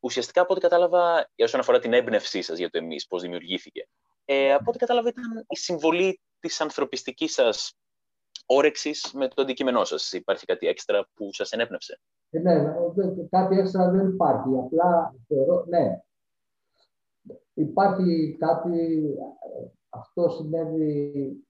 [0.00, 3.88] Ουσιαστικά, από ό,τι κατάλαβα, όσον αφορά την έμπνευσή σας για το εμείς, πώς δημιουργήθηκε,
[4.24, 7.74] ε, από ό,τι κατάλαβα ήταν η συμβολή της ανθρωπιστικής σας
[8.52, 10.12] όρεξης με το αντικείμενό σας.
[10.12, 12.74] Υπάρχει κάτι έξτρα που σας ενέπνευσε; Ε, ναι,
[13.30, 14.58] κάτι έξτρα δεν υπάρχει.
[14.58, 16.00] Απλά θεωρώ, ναι,
[17.54, 19.04] Υπάρχει κάτι,
[19.88, 21.44] αυτό συνέβη,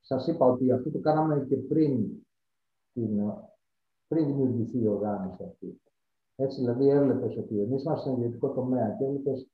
[0.00, 2.08] σας είπα ότι αυτό το κάναμε και πριν,
[2.92, 3.32] την,
[4.08, 5.80] πριν δημιουργηθεί η οργάνωση αυτή.
[6.36, 9.48] Έτσι δηλαδή έβλεπες ότι εμείς είμαστε στον ιδιωτικό τομέα και έβλεπες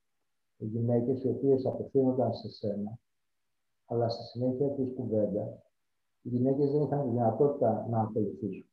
[0.57, 2.99] γυναίκες οι οποίες απευθύνονταν σε σένα,
[3.85, 5.63] αλλά στη συνέχεια της κουβέντα
[6.23, 8.65] οι γυναίκες δεν είχαν τη δυνατότητα να ακολουθήσουν.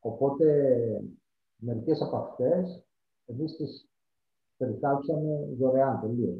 [0.00, 0.46] Οπότε
[1.56, 2.84] μερικές από αυτές
[3.26, 3.88] εμείς τις
[4.56, 6.38] περιθάλψαμε δωρεάν τελείως.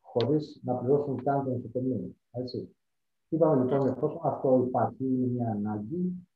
[0.00, 2.14] Χωρίς να πληρώσουν καν το νοσοκομείο.
[2.30, 2.74] Έτσι.
[3.28, 6.28] Είπαμε λοιπόν, εφόσον αυτό υπάρχει, είναι μια ανάγκη,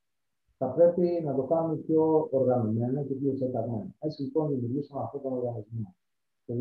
[0.59, 3.95] θα πρέπει να το κάνουμε πιο οργανωμένα και πιο εξεταγμένα.
[3.99, 5.95] Έτσι λοιπόν δημιουργήσαμε αυτόν τον οργανισμό
[6.47, 6.59] το 2010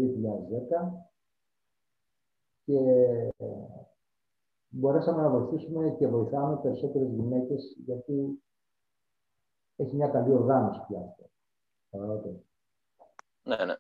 [2.66, 2.80] και
[4.76, 8.44] μπορέσαμε να βοηθήσουμε και βοηθάμε περισσότερες γυναίκες γιατί
[9.76, 11.30] έχει μια καλή οργάνωση πια αυτό.
[13.44, 13.76] Ναι, ναι.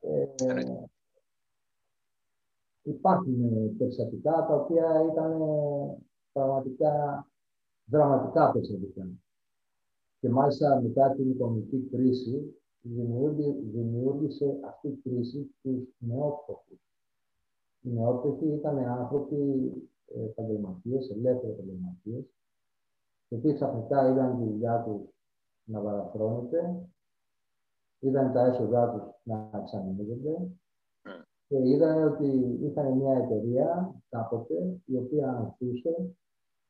[0.00, 0.26] Ε,
[2.82, 5.38] υπάρχουν περιστατικά τα οποία ήταν
[6.32, 7.26] πραγματικά
[7.84, 9.06] δραματικά περιστατικά.
[10.20, 12.58] Και μάλιστα μετά την οικονομική κρίση
[13.72, 16.78] δημιούργησε αυτή η κρίση τους νεότροφους.
[17.80, 19.72] Οι νεότροφοι ήταν άνθρωποι
[20.14, 22.24] επαγγελματίες, ελεύθεροι επαγγελματίες,
[23.28, 25.02] οι οποίοι ξαφνικά είδαν τη δουλειά τους
[25.64, 26.88] να παραφρώνεται
[28.04, 30.50] είδαν τα έσοδά τους να εξανεμίζονται
[31.46, 36.16] και είδαν ότι είχαν μια εταιρεία κάποτε η οποία ανθούσε,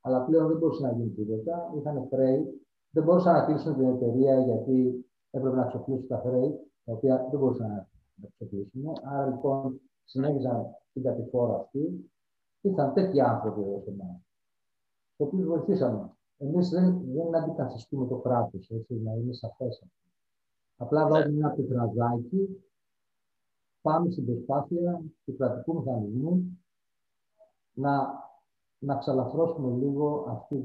[0.00, 1.72] αλλά πλέον δεν μπορούσε να γίνει τίποτα.
[1.76, 6.92] Είχαν χρέη, δεν μπορούσαν να κλείσουν την εταιρεία γιατί έπρεπε να ξοφλήσουν τα χρέη, τα
[6.92, 8.83] οποία δεν μπορούσαν να ξοφλήσουν.
[9.04, 12.11] Άρα λοιπόν συνέχιζαν την κατηφόρα αυτή.
[12.64, 14.20] Ήρθαν τέτοιοι άνθρωποι εδώ σε εμάς,
[15.16, 16.11] το οποίο βοηθήσαμε.
[16.38, 20.11] Εμείς δεν, δεν αντικαθιστούμε το κράτος, έτσι, να είναι σαφές αυτό.
[20.77, 21.11] Απλά ναι.
[21.11, 22.64] βάζουμε ένα πετραδάκι
[23.81, 26.59] πάμε στην προσπάθεια του κρατικού μηχανισμού
[27.72, 28.22] να,
[28.79, 30.62] να ξαλαφρώσουμε λίγο αυτή,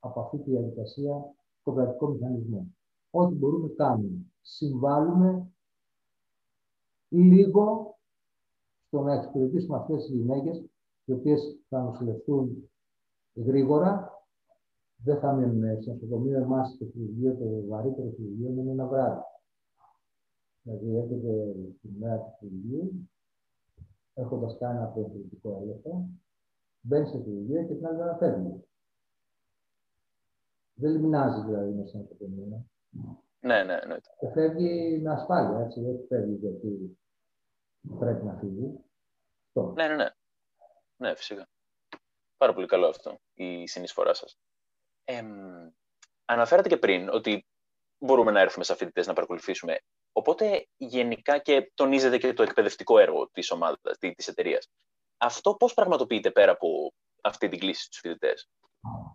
[0.00, 2.66] από αυτή τη διαδικασία το κρατικό μηχανισμό.
[3.10, 4.26] Ό,τι μπορούμε κάνουμε.
[4.40, 5.46] Συμβάλλουμε
[7.08, 7.96] λίγο
[8.86, 10.64] στο να εξυπηρετήσουμε αυτές τις γυναίκες
[11.04, 12.70] οι οποίες θα νοσηλευτούν
[13.34, 14.12] γρήγορα
[14.96, 19.22] δεν θα μείνουν στο νοσοκομείο εμάς το χειρουργείο, το βαρύτερο χειρουργείο είναι ένα βράδυ.
[20.62, 23.10] Δηλαδή έρχεται τη μέρα του χειρουργείου,
[24.14, 26.08] έχοντας κάνει ένα προεκριτικό έλεγχο,
[26.80, 28.64] μπαίνει στο χειρουργείο και την άλλη μέρα φεύγει.
[30.74, 32.66] Δεν λιμνάζει δηλαδή μέσα στο νοσοκομείο.
[33.40, 33.96] Ναι, ναι, ναι.
[34.18, 35.80] Και φεύγει με ασφάλεια, έτσι.
[35.80, 36.98] Δεν φεύγει γιατί
[37.98, 38.78] πρέπει να φύγει.
[39.52, 40.08] Ναι, ναι, ναι.
[40.96, 41.48] Ναι, φυσικά.
[42.36, 44.36] Πάρα πολύ καλό αυτό η συνεισφορά σας.
[45.04, 45.22] Ε,
[46.24, 47.46] αναφέρατε και πριν ότι
[47.98, 49.78] μπορούμε να έρθουμε σαν φοιτητέ να παρακολουθήσουμε.
[50.12, 54.68] Οπότε γενικά και τονίζεται και το εκπαιδευτικό έργο της ομάδας, τη εταιρείας.
[55.16, 58.34] Αυτό πώς πραγματοποιείται πέρα από αυτή την κλίση στους φοιτητέ.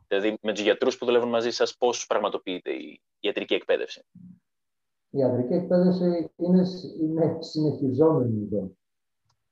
[0.08, 4.06] Δηλαδή, με τους γιατρούς που δουλεύουν μαζί σας, πώς πραγματοποιείται η ιατρική εκπαίδευση;
[5.10, 6.68] Η ιατρική εκπαίδευση είναι,
[7.02, 8.72] είναι συνεχιζόμενη εδώ.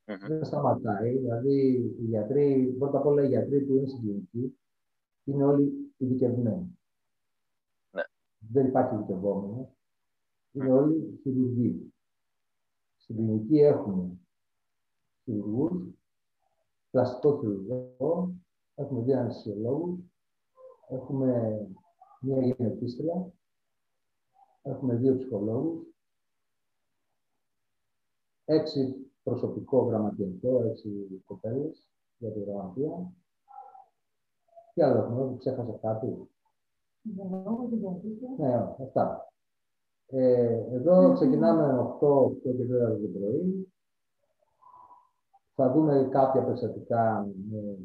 [0.09, 0.27] Mm-hmm.
[0.27, 1.17] Δεν σταματάει.
[1.17, 4.59] Δηλαδή, οι γιατροί, πρώτα απ' όλα οι γιατροί που είναι στην κλινική,
[5.23, 6.79] είναι όλοι ειδικευμένοι.
[7.91, 8.03] Ναι.
[8.37, 9.67] Δεν υπάρχει ειδικευόμενος.
[10.51, 11.93] Είναι όλοι χειρουργοί.
[12.97, 14.17] Στην κλινική έχουμε
[15.23, 15.83] χειρουργούς,
[16.91, 18.33] πλαστικό χειρουργό,
[18.75, 20.11] έχουμε δύο αναισθησιολόγου,
[20.89, 21.59] έχουμε
[22.21, 23.31] μία γενετήστρια,
[24.61, 25.85] έχουμε δύο ψυχολόγους,
[28.45, 31.87] έξι προσωπικό γραμματιακό, έξι κοπέλες
[32.17, 33.11] για τη γραμματεία.
[34.73, 36.29] Τι άλλο έχουμε, που ξέχασα κάτι.
[38.37, 39.31] Ναι, αυτά.
[40.05, 42.55] Ε, εδώ ξεκινάμε 8, 8 και 4
[43.01, 43.73] το πρωί.
[45.55, 47.77] Θα δούμε κάποια περιστατικά με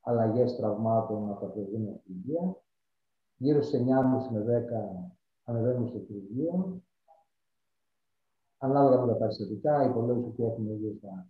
[0.00, 2.56] αλλαγές τραυμάτων από τα προηγούμενα χειρουργία.
[3.36, 5.10] Γύρω στις 9.30 με 10
[5.44, 6.82] ανεβαίνουμε στο χειρουργείο.
[8.64, 11.26] Ανάλογα με τα περιστατικά, υπολόγιζω ότι έχουμε γύρω στα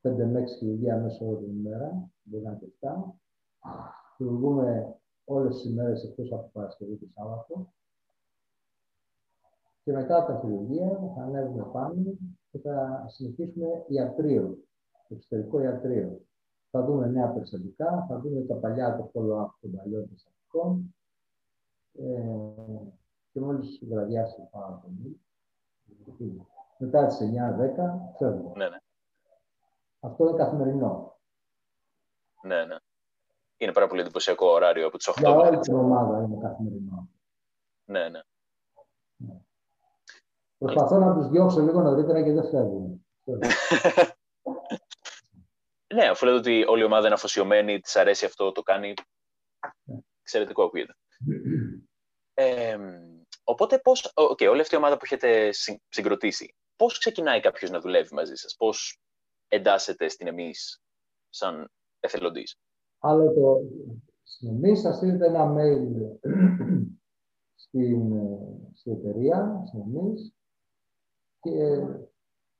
[0.00, 3.14] 5 με 6 χειρουργία μέσα όλη την ημέρα, μπορεί να είναι και 7.
[4.16, 4.94] Χειρουργούμε
[5.24, 7.72] όλες τις ημέρες εκτός από Παρασκευή και Σάββατο.
[9.84, 12.02] Και μετά από τα χειρουργία θα ανέβουμε πάνω
[12.50, 14.58] και θα συνεχίσουμε ιατρείο,
[15.08, 16.20] εξωτερικό ιατρείο.
[16.70, 20.94] Θα δούμε νέα περιστατικά, θα δούμε τα παλιά, το follow-up των παλιών περιστατικών.
[21.92, 22.38] Ε,
[23.32, 25.20] και μόλις βραδιάσει πάρα πολύ.
[26.78, 27.24] Μετά τις 9-10
[28.18, 28.52] φεύγω.
[28.56, 28.76] Ναι, ναι.
[30.00, 31.18] Αυτό είναι καθημερινό.
[32.42, 32.76] Ναι, ναι.
[33.56, 37.08] Είναι πάρα πολύ εντυπωσιακό ωράριο από τις 8 Για όλη την ομάδα είναι καθημερινό.
[37.84, 38.20] Ναι, ναι.
[40.58, 43.06] Προσπαθώ να τους διώξω λίγο νωρίτερα και δεν φεύγουν.
[45.94, 48.94] ναι, αφού λέτε ότι όλη η ομάδα είναι αφοσιωμένη, της αρέσει αυτό, το κάνει.
[49.84, 49.98] Ναι.
[50.20, 50.96] Εξαιρετικό ακούγεται.
[52.38, 52.78] Ε,
[53.44, 55.50] οπότε, πώς, okay, όλη αυτή η ομάδα που έχετε
[55.88, 59.00] συγκροτήσει, πώς ξεκινάει κάποιος να δουλεύει μαζί σας, πώς
[59.48, 60.82] εντάσσεται στην εμείς
[61.30, 62.58] σαν εθελοντής;
[62.98, 63.60] Άλλο το,
[64.22, 65.86] στην εμείς θα στείλετε ένα mail
[67.54, 68.12] στην,
[68.74, 70.34] στην εταιρεία, στην εμείς,
[71.40, 71.50] και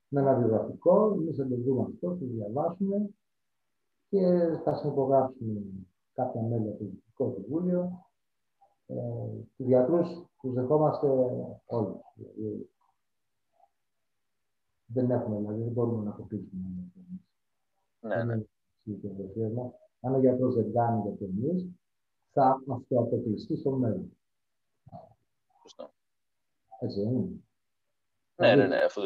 [0.07, 3.09] με ένα βιογραφικό, εμείς θα το δούμε αυτό, θα το διαβάσουμε
[4.09, 4.21] και
[4.63, 5.61] θα συνυπογράψουμε
[6.13, 8.05] κάποια μέλη από το Διοικητικό Συμβούλιο.
[8.89, 8.95] Ε,
[9.57, 10.07] του γιατρούς
[10.41, 11.07] τους δεχόμαστε
[11.65, 11.99] όλους.
[12.15, 12.69] Δηλαδή,
[14.87, 16.91] δεν έχουμε, δηλαδή δεν μπορούμε να αποκλείσουμε.
[17.99, 18.43] Ναι, ναι.
[19.99, 21.79] Αν ο γιατρό δεν κάνει το εμεί,
[22.31, 24.17] θα αυτοαποκλειστεί στο μέλλον.
[25.61, 25.93] Σωστό.
[26.79, 27.41] Έτσι δεν είναι.
[28.35, 29.01] Ναι, ναι, ναι, αφού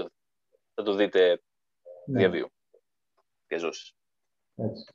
[0.74, 1.42] θα το δείτε
[2.06, 2.20] ναι.
[2.20, 2.48] διαβίου.
[3.48, 3.96] Διαζώσεις.
[4.56, 4.94] Έτσι.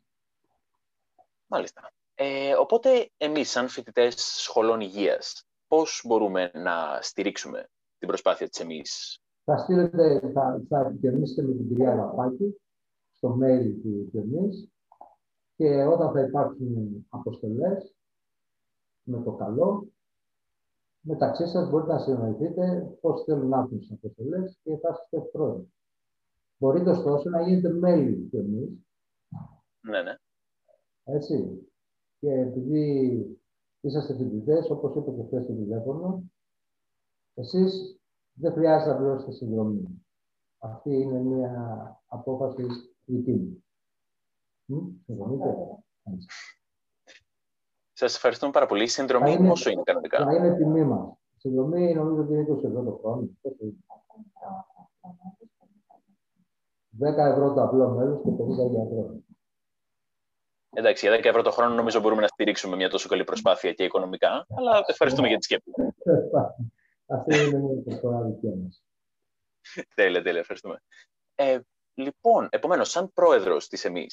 [1.46, 1.92] Μάλιστα.
[2.14, 9.20] Ε, οπότε, εμείς, σαν φοιτητές σχολών υγείας, πώς μπορούμε να στηρίξουμε την προσπάθεια της εμείς.
[9.48, 12.61] Θα στείλετε, θα, θα επικοινωνήσετε με την κυρία Λαπάκη
[13.12, 14.70] στο mail του εμείς
[15.56, 17.96] και όταν θα υπάρξουν αποστολές
[19.02, 19.88] με το καλό,
[21.00, 25.72] μεταξύ σας μπορείτε να συνοηθείτε πώς θέλουν να έρθουν στις αποστολές και θα είστε ευπρόσδεκτοι.
[26.59, 28.87] Μπορείτε ωστόσο να γίνετε μέλη του εμεί.
[29.80, 30.14] Ναι, ναι.
[31.04, 31.68] Έτσι.
[32.18, 33.40] Και επειδή
[33.80, 36.22] είσαστε φοιτητές, όπως είπε και χθες στο τηλέφωνο,
[37.35, 37.95] εσείς
[38.38, 40.05] δεν χρειάζεται να πληρώσετε συνδρομή.
[40.59, 42.66] Αυτή είναι μια απόφαση
[43.05, 43.62] δική
[44.66, 45.03] μου.
[45.05, 45.55] Συμφωνείτε;
[47.92, 48.83] Σας ευχαριστούμε πάρα πολύ.
[48.83, 51.09] Η συνδρομή είναι, πόσο είναι κανονικά; Θα είναι τιμή μας.
[51.37, 53.29] Η συνδρομή νομίζω ότι είναι 20 ευρώ το χρόνο.
[56.99, 59.20] 10 ευρώ το απλό μέλο και 50 για ευρώ.
[60.70, 63.85] Εντάξει, για 10 ευρώ το χρόνο νομίζω μπορούμε να στηρίξουμε μια τόσο καλή προσπάθεια και
[63.85, 65.70] οικονομικά, αλλά ευχαριστούμε για τη σκέψη.
[67.07, 68.85] Αυτή είναι μια προσφορά δική μας.
[69.95, 70.83] Τέλεια, τέλεια, ευχαριστούμε.
[71.35, 71.61] Ε,
[71.95, 74.07] λοιπόν, επομένως, σαν πρόεδρος της ΕΜΗ,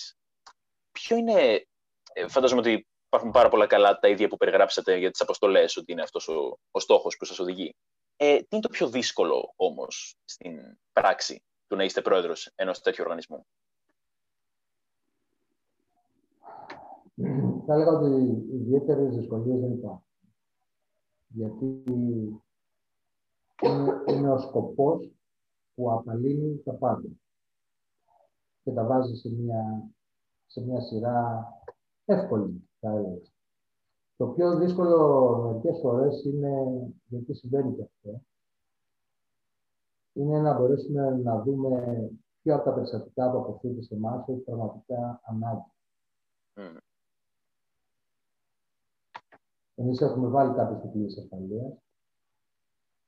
[0.91, 1.65] ποιο είναι.
[2.13, 5.91] Ε, φαντάζομαι ότι υπάρχουν πάρα πολλά καλά τα ίδια που περιγράψατε για τις αποστολές, ότι
[5.91, 7.75] είναι αυτός ο, ο στόχος που σας οδηγεί.
[8.15, 13.03] Ε, τι είναι το πιο δύσκολο όμως στην πράξη του να είστε πρόεδρος ενός τέτοιου
[13.03, 13.45] οργανισμού;
[17.65, 18.07] Θα έλεγα ότι
[18.53, 20.05] ιδιαίτερες δυσκολίες δεν υπάρχουν.
[21.27, 21.83] Γιατί
[23.63, 25.11] είναι, είναι ο σκοπός
[25.75, 27.09] που απαλύνει τα πάντα
[28.63, 29.89] και τα βάζει σε μια,
[30.47, 31.47] σε μια σειρά
[32.05, 33.21] εύκολη, θα έλεγα.
[34.17, 36.51] Το πιο δύσκολο μερικές φορές είναι,
[37.05, 38.21] γιατί συμβαίνει και αυτό,
[40.13, 45.21] είναι να μπορέσουμε να δούμε ποιο από τα περιστατικά που αποφύγει σε εμάς έχει πραγματικά
[45.23, 45.71] ανάγκη.
[46.55, 46.77] Mm.
[49.75, 51.82] Εμείς έχουμε βάλει κάποιες δικλείες ασφαλείας,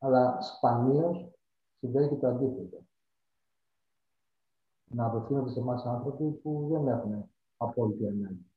[0.05, 1.31] αλλά σπανίως
[1.79, 2.77] συμβαίνει και το αντίθετο.
[4.85, 8.51] Να απευθύνονται σε εμάς άνθρωποι που δεν έχουν απόλυτη ανάγκη.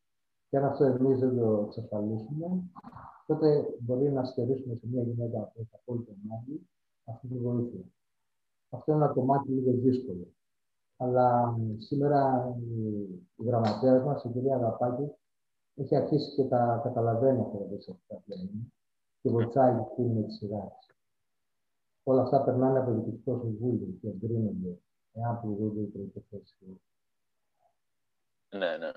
[0.48, 2.62] Και αν αυτό εμείς δεν το εξασφαλίσουμε,
[3.26, 6.68] τότε μπορεί να στερήσουμε σε μια γυναίκα που έχει απόλυτη ανάγκη
[7.04, 7.84] αυτή τη βοήθεια.
[8.70, 10.26] Αυτό είναι ένα κομμάτι λίγο δύσκολο.
[10.96, 12.52] Αλλά σήμερα
[13.38, 15.10] η γραμματέας μας, η κυρία Αγαπάκη,
[15.74, 18.72] έχει αρχίσει και τα καταλαβαίνει αυτά τα περιστατικά πλέον
[19.20, 20.72] και βοηθάει την με τη σειρά
[22.08, 24.78] Όλα αυτά περνάνε από το Διοικητικό Συμβούλιο και εγκρίνονται
[25.12, 26.54] εάν πληρούνται οι προποθέσει.
[28.48, 28.90] Ναι, ναι.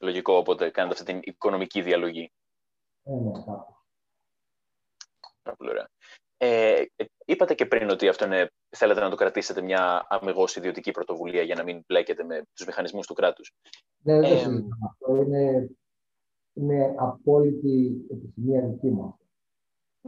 [0.00, 2.32] Λογικό, οπότε κάνετε αυτή την οικονομική διαλογή.
[3.02, 3.84] Ε, ναι, κάπως.
[5.42, 5.88] Πάρα πολύ ωραία.
[6.36, 6.82] Ε,
[7.24, 11.54] είπατε και πριν ότι αυτό είναι, θέλετε να το κρατήσετε μια αμυγός ιδιωτική πρωτοβουλία για
[11.54, 13.54] να μην μπλέκετε με τους μηχανισμούς του κράτους.
[14.02, 15.16] Ναι, δεν ε, αυτό.
[15.16, 15.70] Είναι,
[16.52, 19.18] είναι απόλυτη επιθυμία δική μου.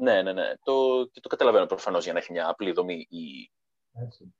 [0.00, 0.52] Ναι, ναι, ναι.
[0.62, 3.50] Το, και το καταλαβαίνω προφανώς για να έχει μια απλή δομή η,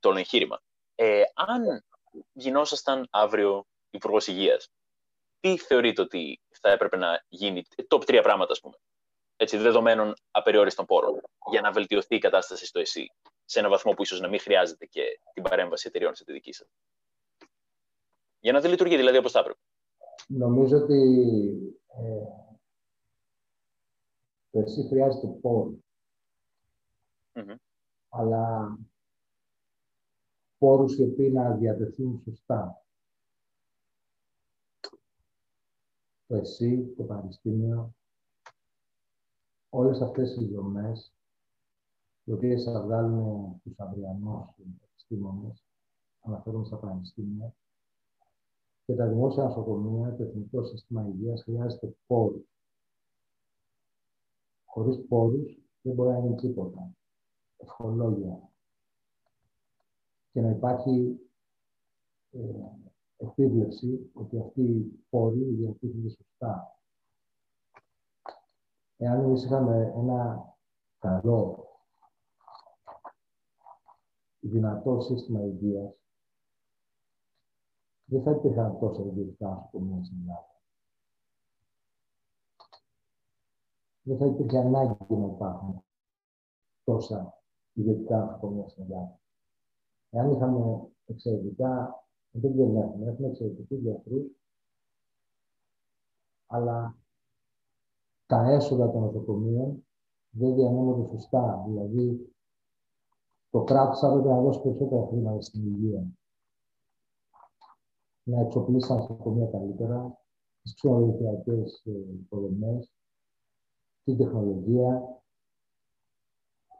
[0.01, 0.63] το εγχείρημα.
[0.95, 1.85] Ε, αν
[2.33, 4.71] γινόσασταν αύριο υπουργός Υγείας,
[5.41, 8.77] τι θεωρείτε ότι θα έπρεπε να γίνει, top 3 πράγματα, ας πούμε,
[9.37, 13.13] έτσι, δεδομένων απεριόριστων πόρων, για να βελτιωθεί η κατάσταση στο ΕΣΥ,
[13.45, 16.53] σε ένα βαθμό που ίσως να μην χρειάζεται και την παρέμβαση εταιριών σε τη δική
[16.53, 16.69] σας;
[18.41, 19.59] Για να δεν λειτουργεί δηλαδή όπως θα έπρεπε.
[20.27, 20.99] Νομίζω ότι
[21.87, 22.48] ε,
[24.51, 25.79] το ΕΣΥ χρειάζεται πόρου.
[27.33, 27.57] Mm-hmm.
[28.09, 28.79] Αλλά
[30.59, 32.83] πόρους οι οποίοι να διατεθούν σωστά.
[36.27, 37.95] Το ΕΣΥ, το Πανεπιστήμιο,
[39.71, 41.13] όλες αυτές οι δομές,
[42.25, 44.47] οι οποίες θα βγάλουν τους αυριανούς
[44.91, 45.65] επιστήμονες,
[46.21, 47.55] αναφέρομαι στα πανεπιστήμια,
[48.85, 52.58] και τα δημόσια νοσοκομεία, το Εθνικό Σύστημα Υγείας χρειάζεται πόρους.
[54.79, 56.91] Χωρίς πόρους δεν μπορεί να γίνει τίποτα.
[57.57, 58.51] Ευχολόγια.
[60.33, 61.21] Και να υπάρχει
[62.31, 62.39] ε,
[63.17, 66.79] επίβλεψη ότι αυτοί οι πόροι διατίθενται σωστά
[68.97, 70.53] εάν εμείς είχαμε ένα
[70.99, 71.69] καλό,
[74.41, 75.95] δυνατό σύστημα υγείας,
[78.05, 80.58] δεν θα υπήρχαν τόσα ιδιωτικά νοσοκομεία στην Ελλάδα.
[84.09, 85.85] Δεν θα υπήρχε ανάγκη να υπάρχουν
[86.85, 87.43] τόσα
[87.73, 89.21] ιδιωτικά νοσοκομεία στην Ελλάδα.
[90.11, 94.27] Εάν είχαμε εξαιρετικά, δεν δεν έχουμε, έχουμε εξαιρετικούς γιατρούς,
[96.47, 96.97] αλλά
[98.27, 99.87] τα έσοδα των νοσοκομείων
[100.31, 101.65] δεν διανέμονται σωστά.
[101.67, 102.35] Δηλαδή,
[103.51, 106.07] το κράτος θα έπρεπε να δώσει περισσότερα χρήματα στην υγεία.
[108.23, 110.19] Να εξοπλίσει τα νοσοκομεία καλύτερα,
[110.63, 112.98] τις ξενοδοχειακέ ε, υποδομές,
[114.09, 115.21] την τεχνολογία,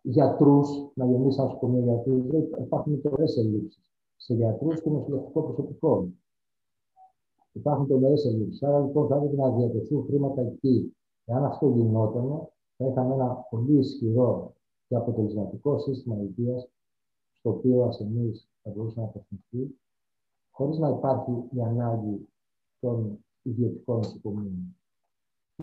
[0.03, 2.27] γιατρούς, να γεμίσει τα νοσοκομεία γιατρού.
[2.61, 6.09] Υπάρχουν τρομερέ ελλείψεις σε γιατρούς και νοσηλευτικό προσωπικό.
[7.53, 8.63] Υπάρχουν τρομερέ ελλείψεις.
[8.63, 10.93] Άρα λοιπόν θα έπρεπε να διατεθούν χρήματα εκεί
[11.31, 14.53] Εάν αυτό γινόταν, θα είχαμε ένα πολύ ισχυρό
[14.89, 16.69] και αποτελεσματικό σύστημα υγείας,
[17.33, 19.79] στο οποίο ο ασθενή θα μπορούσε να απευθυνθεί,
[20.51, 22.29] χωρίς να υπάρχει η ανάγκη
[22.81, 24.77] των ιδιωτικών νοσοκομείων.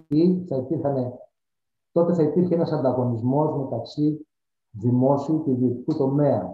[0.08, 1.14] Ή θα υπήρχαν,
[1.96, 4.28] τότε θα υπήρχε ένας ανταγωνισμός μεταξύ
[4.72, 6.52] δημόσιου και ιδιωτικού τομέα.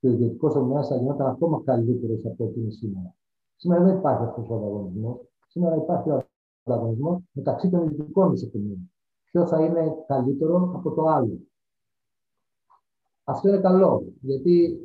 [0.00, 3.14] Και ο ιδιωτικός τομέας θα γινόταν ακόμα καλύτερος από ό,τι είναι σήμερα.
[3.56, 5.16] Σήμερα δεν υπάρχει αυτός ο ανταγωνισμός.
[5.46, 6.22] Σήμερα υπάρχει ο
[6.64, 8.92] ανταγωνισμός μεταξύ των ιδιωτικών νοσοκομείων.
[9.24, 11.38] Ποιο θα είναι καλύτερο από το άλλο.
[13.24, 14.78] Αυτό είναι καλό, γιατί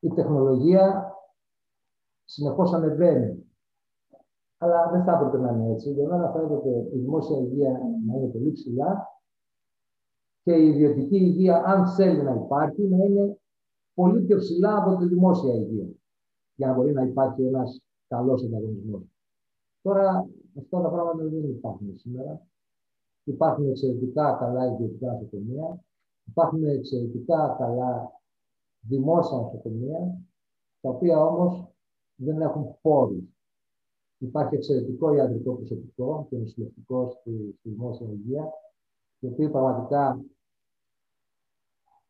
[0.00, 1.12] η τεχνολογία
[2.24, 3.45] συνεχώς ανεβαίνει.
[4.58, 5.92] Αλλά δεν θα έπρεπε να είναι έτσι.
[5.92, 7.70] Για μένα θα έπρεπε η δημόσια υγεία
[8.06, 9.08] να είναι πολύ ψηλά
[10.42, 13.38] και η ιδιωτική υγεία, αν θέλει να υπάρχει, να είναι
[13.94, 15.88] πολύ πιο ψηλά από τη δημόσια υγεία.
[16.54, 19.02] Για να μπορεί να υπάρχει ένας καλός ανταγωνισμός.
[19.82, 20.28] Τώρα
[20.58, 22.40] αυτά τα πράγματα δεν υπάρχουν σήμερα.
[23.24, 25.84] Υπάρχουν εξαιρετικά καλά ιδιωτικά νοσοκομεία,
[26.24, 28.12] υπάρχουν εξαιρετικά καλά
[28.80, 30.18] δημόσια νοσοκομεία,
[30.80, 31.68] τα οποία όμως
[32.14, 33.35] δεν έχουν πόρους.
[34.18, 38.52] Υπάρχει εξαιρετικό ιατρικό προσωπικό και νοσηλευτικό στη, στη δημόσια υγεία,
[39.18, 40.24] οι οποίοι πραγματικά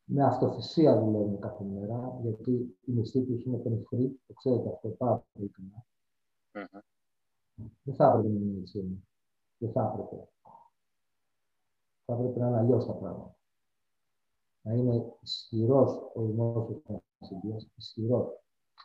[0.04, 5.24] με αυτοθυσία δουλεύουν κάθε μέρα, γιατί η μισθή τους είναι πενιχρή, το ξέρετε αυτό πάρα
[5.32, 5.84] πολύ καλά.
[7.82, 9.04] Δεν θα έπρεπε να είναι έτσι.
[9.58, 10.28] Δεν θα έπρεπε.
[12.04, 13.36] Θα έπρεπε να είναι αλλιώς τα πράγματα.
[14.62, 16.82] Να είναι ισχυρός ο δημόσιος
[17.30, 18.40] υγείας, ισχυρός.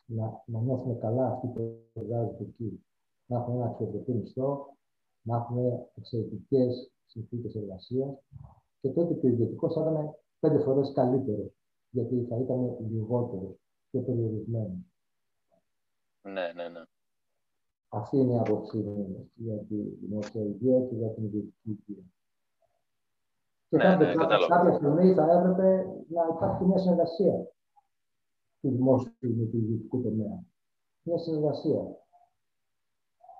[0.05, 2.85] Να, να νιώθουν καλά αυτοί που εργάζονται εκεί.
[3.31, 4.77] Να έχουν ένα αξιοπρεπή μισθό,
[5.21, 5.57] να έχουν
[5.95, 8.17] εξαιρετικές συνθήκες εργασίας
[8.81, 11.51] και τότε και ο ιδιωτικός θα ήταν πέντε φορές καλύτερος,
[11.89, 13.55] γιατί θα ήταν λιγότερος,
[13.91, 14.79] πιο περιορισμένος.
[16.21, 16.83] Ναι, ναι, ναι.
[17.89, 22.03] Αυτή είναι η άποψή μου για τη δημόσια υγεία και για την ιδιωτική υγεία.
[23.69, 27.47] Και ναι, κάποια, ναι, κάποια στιγμή θα έπρεπε να υπάρχει μια συνεργασία
[28.61, 30.43] του δημόσιου με του ιδιωτικού τομέα.
[31.03, 31.95] Μια συνεργασία.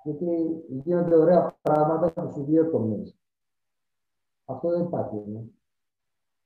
[0.04, 3.16] Γιατί γίνονται ωραία πράγματα στους δύο τομείς.
[4.44, 5.16] Αυτό δεν υπάρχει.
[5.16, 5.40] Ναι.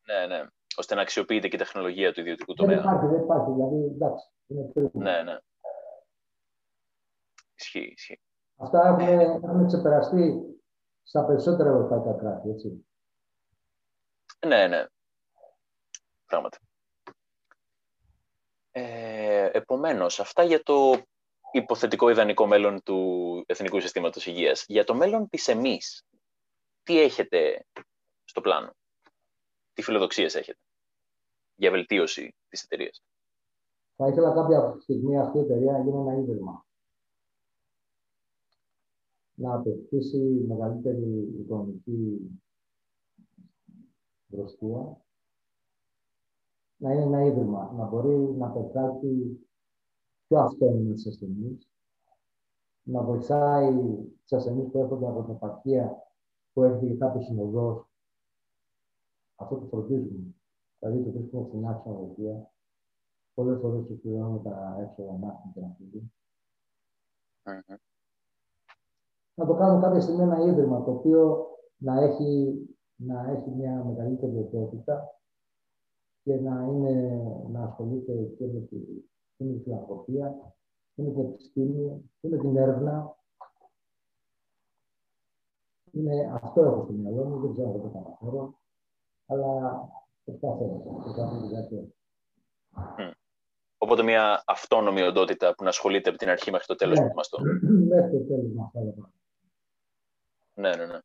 [0.03, 0.47] ναι, ναι.
[0.77, 2.77] Ώστε να αξιοποιείται και η τεχνολογία του ιδιωτικού τομέα.
[2.77, 3.51] Δεν υπάρχει, δεν υπάρχει.
[3.51, 5.39] Δηλαδή, εντάξει, είναι Ναι, ναι.
[7.55, 8.21] Ισχύει, ισχύει.
[8.57, 10.41] Αυτά έχουν, έχουν ξεπεραστεί
[11.03, 12.87] στα περισσότερα ευρωπαϊκά κράτη, έτσι.
[14.47, 14.87] Ναι, ναι.
[16.27, 16.59] Πράγματι.
[18.71, 21.03] Ε, επομένως, αυτά για το
[21.57, 24.65] υποθετικό ιδανικό μέλλον του Εθνικού Συστήματος Υγείας.
[24.69, 26.05] Για το μέλλον της εμείς,
[26.83, 27.67] τι έχετε
[28.25, 28.71] στο πλάνο,
[29.73, 30.59] τι φιλοδοξίες έχετε
[31.57, 33.03] για βελτίωση της εταιρείας;
[33.97, 36.67] Θα ήθελα κάποια στιγμή αυτή η εταιρεία να γίνει ένα ίδρυμα.
[39.35, 42.31] Να απευθύσει μεγαλύτερη οικονομική
[44.27, 45.01] δροστία.
[46.77, 48.51] Να είναι ένα ίδρυμα, να μπορεί να
[50.29, 51.59] πετράξει πιο αυτόνομοι του ασθενεί,
[52.83, 53.73] να βοηθάει
[54.23, 56.03] τους ασθενείς που έρχονται από την επαρχία
[56.53, 57.87] που έρχεται κάποιος συνοδός.
[59.37, 60.35] Αυτό το φροντίζουμε.
[60.79, 62.51] Δηλαδή το βρίσκουμε στην άξονα βοηθεία.
[63.35, 66.13] Πολλές φορές τους πληρώνουμε τα έξοδα να έχουν και να φύγουν.
[69.35, 71.47] Να το κάνουμε κάποια στιγμή ένα ίδρυμα το οποίο
[71.77, 72.61] να έχει,
[72.97, 75.21] να έχει μια μεγαλύτερη οντότητα
[76.23, 78.77] και να, είναι, να ασχολείται και με τη,
[79.37, 80.55] και με τη φιλανθρωπία
[80.95, 83.17] και με την επιστήμη και με την έρευνα.
[85.93, 88.59] Είναι, αυτό έχω στο μυαλό μου, δεν ξέρω αν το καταφέρω,
[89.27, 89.89] αλλά
[93.79, 97.09] Οπότε μια αυτόνομη οντότητα που να ασχολείται από την αρχή μέχρι το τέλος ναι.
[97.09, 97.39] του μαστό.
[97.89, 98.71] Μέχρι το τέλος
[100.55, 100.99] Ναι, ναι, ναι.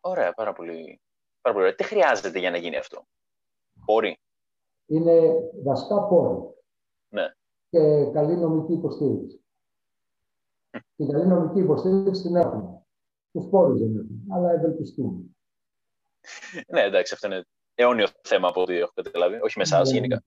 [0.00, 1.00] Ωραία, πάρα πολύ.
[1.40, 1.74] Πάρα πολύ ωραία.
[1.74, 3.06] Τι χρειάζεται για να γίνει αυτό;
[3.84, 4.18] Πόροι;
[4.86, 6.54] Είναι βασικά πόροι.
[7.74, 8.04] Ναι.
[8.04, 9.44] Και καλή νομική υποστήριξη.
[10.96, 12.82] Την καλή νομική υποστήριξη την έχουμε.
[13.32, 15.22] Τους πόρους δεν έχουμε, αλλά ευελπιστούμε.
[16.68, 17.44] ναι, εντάξει, αυτό είναι
[17.74, 19.40] αιώνιο θέμα από ό,τι έχω καταλάβει.
[19.40, 20.22] Όχι με εσάς, ναι, γενικά.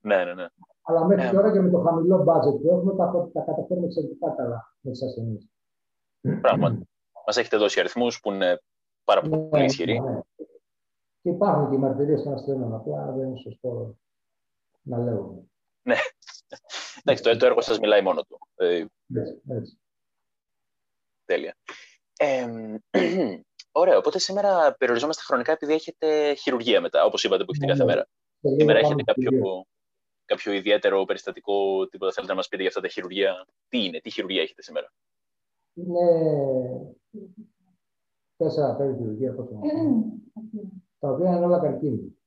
[0.00, 0.46] Ναι, ναι, ναι.
[0.82, 4.30] Αλλά μέχρι ε, τώρα και με το χαμηλό budget που έχουμε, τα, τα καταφέρουμε εξαιρετικά
[4.30, 5.50] καλά με τι ασθενεί.
[6.40, 6.88] Πράγματι.
[7.26, 8.60] Μας έχετε δώσει αριθμούς που είναι
[9.04, 10.00] πάρα ναι, πολύ ισχυροί.
[10.00, 10.20] Ναι.
[11.22, 12.74] Και υπάρχουν και οι μαρτυρίες των ασθενών.
[12.74, 13.96] Απλά δεν είναι σωστό
[14.82, 15.49] να λέω.
[15.82, 15.96] Ναι.
[17.04, 18.38] Εντάξει, το, το έργο σας μιλάει μόνο του.
[18.54, 19.80] Ε, έτσι, έτσι.
[21.24, 21.56] Τέλεια.
[22.16, 22.46] Ε,
[23.72, 23.96] Ωραία.
[23.96, 27.94] Οπότε σήμερα περιοριζόμαστε χρονικά επειδή έχετε χειρουργία μετά, όπως είπατε, που έχετε κάθε ναι, ναι.
[27.94, 28.08] μέρα.
[28.58, 29.64] Σήμερα έχετε κάποιο,
[30.24, 34.10] κάποιο ιδιαίτερο περιστατικό, τίποτα θέλετε να μας πείτε για αυτά τα χειρουργία; Τι είναι, τι
[34.10, 34.92] χειρουργία έχετε σήμερα;
[35.74, 36.06] Είναι
[38.36, 39.42] τέσσερα-πέντε χειρουργία, πώ
[40.98, 42.19] τα οποία είναι όλα καρκίνη.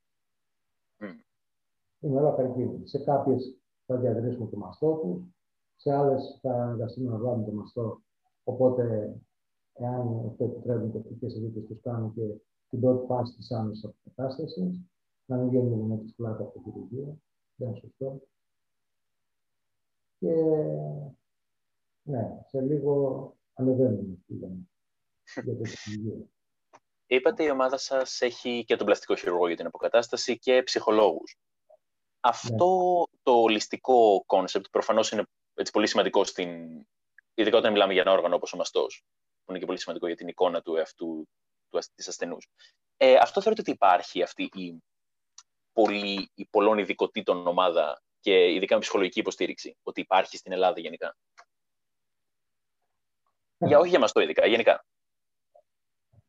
[2.03, 2.07] Mm.
[2.07, 2.87] Είναι όλα καρκίνη.
[2.87, 5.35] Σε κάποιες θα διαδρύσουμε το μαστό του,
[5.75, 8.01] σε άλλες θα εργαστούμε να βάλουμε το μαστό.
[8.43, 9.15] Οπότε
[9.73, 12.21] εάν αυτό επιτρέπουν οι τεχνικέ ειδίκε τους κάνουν και
[12.69, 14.81] την πρώτη φάση της άμεσης αποκατάστασης,
[15.25, 17.17] να μην βγαίνουν με τη πλάκα από τη χειρουργία.
[17.55, 18.21] Δεν είναι σωστό.
[20.19, 20.33] Και
[22.03, 24.17] ναι, σε λίγο ανεβαίνουμε
[25.43, 26.27] για το χειρουργείο.
[27.05, 31.37] Είπατε η ομάδα σας έχει και τον πλαστικό χειρουργό για την αποκατάσταση και ψυχολόγους.
[32.25, 33.17] Αυτό ναι.
[33.23, 36.49] το ολιστικό concept προφανώς είναι έτσι, πολύ σημαντικό στην.
[37.33, 39.03] ειδικά όταν μιλάμε για ένα όργανο όπως ο μαστός
[39.43, 41.27] που είναι και πολύ σημαντικό για την εικόνα του εαυτού
[41.69, 42.49] του, της ασθενούς.
[42.97, 44.83] Ε, αυτό θεωρείτε ότι υπάρχει αυτή η,
[45.73, 51.17] πολύ, η πολλών ειδικοτήτων ομάδα και ειδικά με ψυχολογική υποστήριξη, ότι υπάρχει στην Ελλάδα γενικά;
[53.57, 53.67] Ε.
[53.67, 54.85] Για, όχι για μας το ειδικά, γενικά.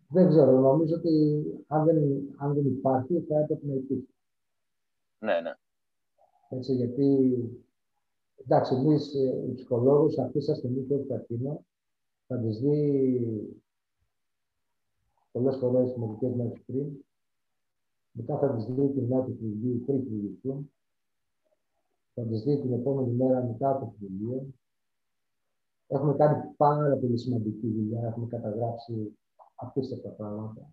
[0.09, 0.51] Δεν ξέρω.
[0.51, 1.97] Νομίζω ότι αν δεν,
[2.39, 4.13] αν δεν υπάρχει, θα έπρεπε να υπήρχε.
[5.19, 5.55] Ναι, ναι.
[6.57, 7.39] Έτσι, γιατί,
[8.45, 11.65] εντάξει, εμείς ε, οι ψυχολόγους αυτή τη ασθενή που έχει καρκίνο,
[12.27, 13.63] θα τις δει
[15.33, 17.05] πολλές φορές μερικές μέρες πριν.
[18.11, 20.73] Μετά θα τις δει την μέρα του χειρουργείου πριν χειρουργηθούν.
[22.15, 24.47] Θα τις δει την επόμενη μέρα μετά το χειρουργείο.
[25.87, 29.19] Έχουμε κάνει πάρα πολύ σημαντική δουλειά, έχουμε καταγράψει
[29.55, 30.73] απίστευτα πράγματα.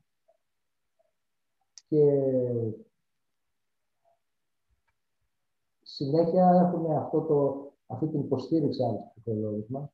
[1.87, 2.03] Και
[6.03, 7.37] συνέχεια έχουμε αυτό το,
[7.87, 9.89] αυτή την υποστήριξη από του ψυχολόγους μας,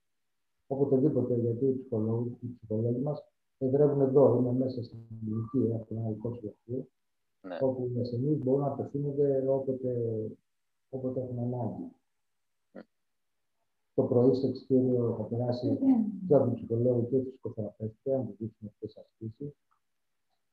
[0.68, 3.24] οποτεδήποτε, γιατί οι ψυχολόγοι, οι ψυχολόγοι μας
[3.58, 6.88] εδρεύουν εδώ, είναι μέσα στην κλινική, έχουμε ένα δικό σχολείο,
[7.42, 7.58] ναι.
[7.62, 9.92] όπου οι ασθενείς μπορούν να απευθύνονται όποτε,
[10.90, 11.92] όποτε έχουν ανάγκη.
[12.72, 12.82] Ναι.
[13.94, 15.78] Το πρωί στο εξωτερικό θα περάσει
[16.28, 19.56] και από τον ψυχολόγο και τους ψυχοθεραπευτέ, να τους δείξουμε αυτές τις ασκήσεις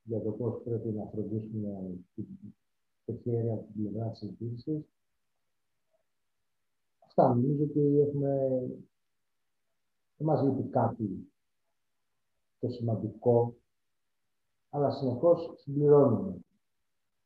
[0.07, 4.85] για το πώς πρέπει να φροντίσουμε την χέρια από την πλευρά της εγγύησης.
[7.17, 8.37] Αυτά νομίζω ότι έχουμε.
[10.17, 11.33] Δεν μας λείπει κάτι
[12.59, 13.55] το σημαντικό,
[14.69, 16.39] αλλά συνεχώς συμπληρώνουμε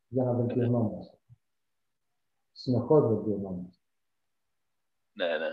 [0.07, 1.17] για να βελτιωνόμαστε.
[2.51, 3.83] Συνεχώς βελτιωνόμαστε.
[5.11, 5.51] Ναι, ναι.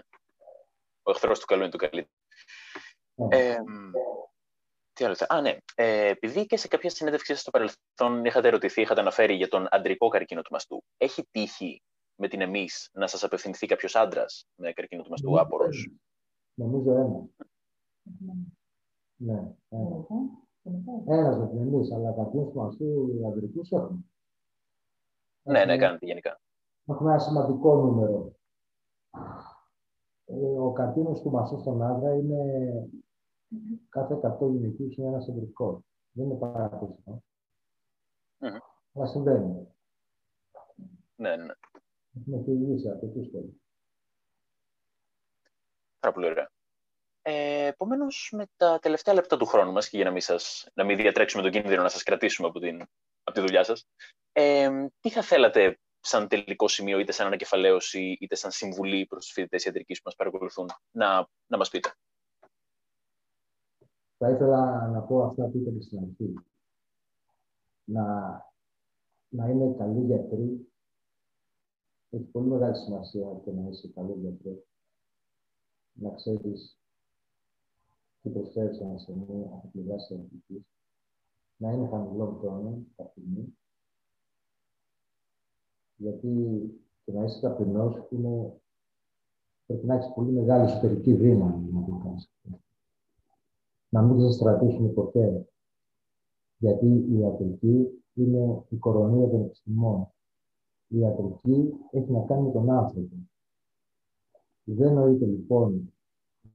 [1.03, 2.09] Ο εχθρός του καλού είναι το καλύτερο.
[3.14, 3.37] Ναι.
[3.37, 3.57] Ε,
[4.93, 5.57] τι άλλο Α, ναι.
[5.74, 10.09] Ε, επειδή και σε κάποια συνέντευξη στο παρελθόν είχατε ερωτηθεί, είχατε αναφέρει για τον αντρικό
[10.09, 11.82] καρκίνο του μαστού, έχει τύχει
[12.16, 15.90] με την εμείς να σας απευθυνθεί κάποιος άντρας με καρκίνο του μαστού άπορος.
[16.54, 17.26] Νομίζω ένα.
[19.16, 19.54] Ναι.
[21.06, 24.04] Ένα με την εμείς, αλλά καρκίνος του μαστού αντρικού έχουμε.
[25.42, 26.40] Ναι, ναι, κάνετε γενικά.
[26.86, 28.32] Έχουμε ένα σημαντικό νούμερο.
[30.24, 32.42] Ε, ο καρκίνος του μαστού στον άντρα είναι
[33.88, 35.84] κάθε 100 γυναικείους είναι ένας αντρικό.
[36.12, 37.22] Δεν είναι παραπάνω.
[38.38, 38.60] Mm-hmm.
[38.94, 39.68] Αλλά συμβαίνει.
[41.16, 41.52] Ναι, ναι.
[42.20, 43.54] Έχουμε φυγήσει από το
[45.98, 46.50] Πάρα πολύ ωραία.
[47.22, 50.84] Ε, Επομένως, με τα τελευταία λεπτά του χρόνου μας και για να μην, σας, να
[50.84, 52.80] μην διατρέξουμε τον κίνδυνο να σας κρατήσουμε από, την,
[53.24, 53.86] από τη δουλειά σας,
[54.32, 59.32] ε, τι θα θέλατε σαν τελικό σημείο, είτε σαν ανακεφαλαίωση, είτε σαν συμβουλή προς τους
[59.32, 61.94] φοιτητές ιατρικής που μας παρακολουθούν, να, να μας πείτε;
[64.18, 66.34] Θα ήθελα να πω αυτά που είπατε στην αρχή.
[67.84, 68.04] Να,
[69.28, 70.70] να είναι καλοί γιατροί.
[72.16, 74.62] Έχει πολύ μεγάλη σημασία το να είσαι καλή γιατρό.
[75.92, 76.78] Να ξέρεις
[78.22, 80.62] τι προσφέρεις σε ένα σημείο από τη πλευρά της
[81.56, 82.78] Να είναι χαμηλό τόνο
[83.10, 83.56] στιγμή.
[85.96, 86.30] Γιατί
[87.04, 88.60] το να είσαι ταπεινός είναι
[89.66, 92.30] πρέπει να έχεις πολύ μεγάλη εσωτερική δύναμη να το κάνεις
[93.88, 95.48] να μην σας στρατήσουν ποτέ.
[96.58, 100.10] Γιατί η ιατρική είναι η κορονία των επιστημών.
[100.89, 103.16] Η ιατρική έχει να κάνει με τον άνθρωπο.
[104.64, 105.93] Δεν νοείται λοιπόν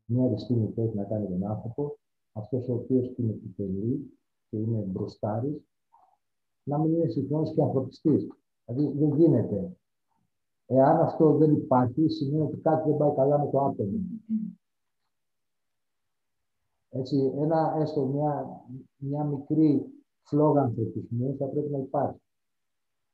[0.05, 1.97] μια επιστήμη που έχει να κάνει με τον άνθρωπο,
[2.31, 4.19] αυτός ο οποίος είναι επιτελή
[4.49, 5.61] και είναι μπροστάρης,
[6.63, 8.27] να μην είναι συγχρόνω και ανθρωπιστής.
[8.65, 9.75] Δηλαδή δεν γίνεται.
[10.65, 13.99] Εάν αυτό δεν υπάρχει, σημαίνει ότι κάτι δεν πάει καλά με το άτομο.
[16.89, 18.61] Έτσι, ένα, έστω μια,
[18.97, 19.85] μια μικρή
[20.21, 22.20] φλόγα ανθρωπισμού θα πρέπει να υπάρχει.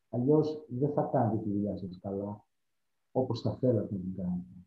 [0.10, 2.46] Αλλιώς δεν θα κάνετε τη δουλειά σας καλά,
[3.12, 4.58] όπως θα θέλατε να την κάνετε.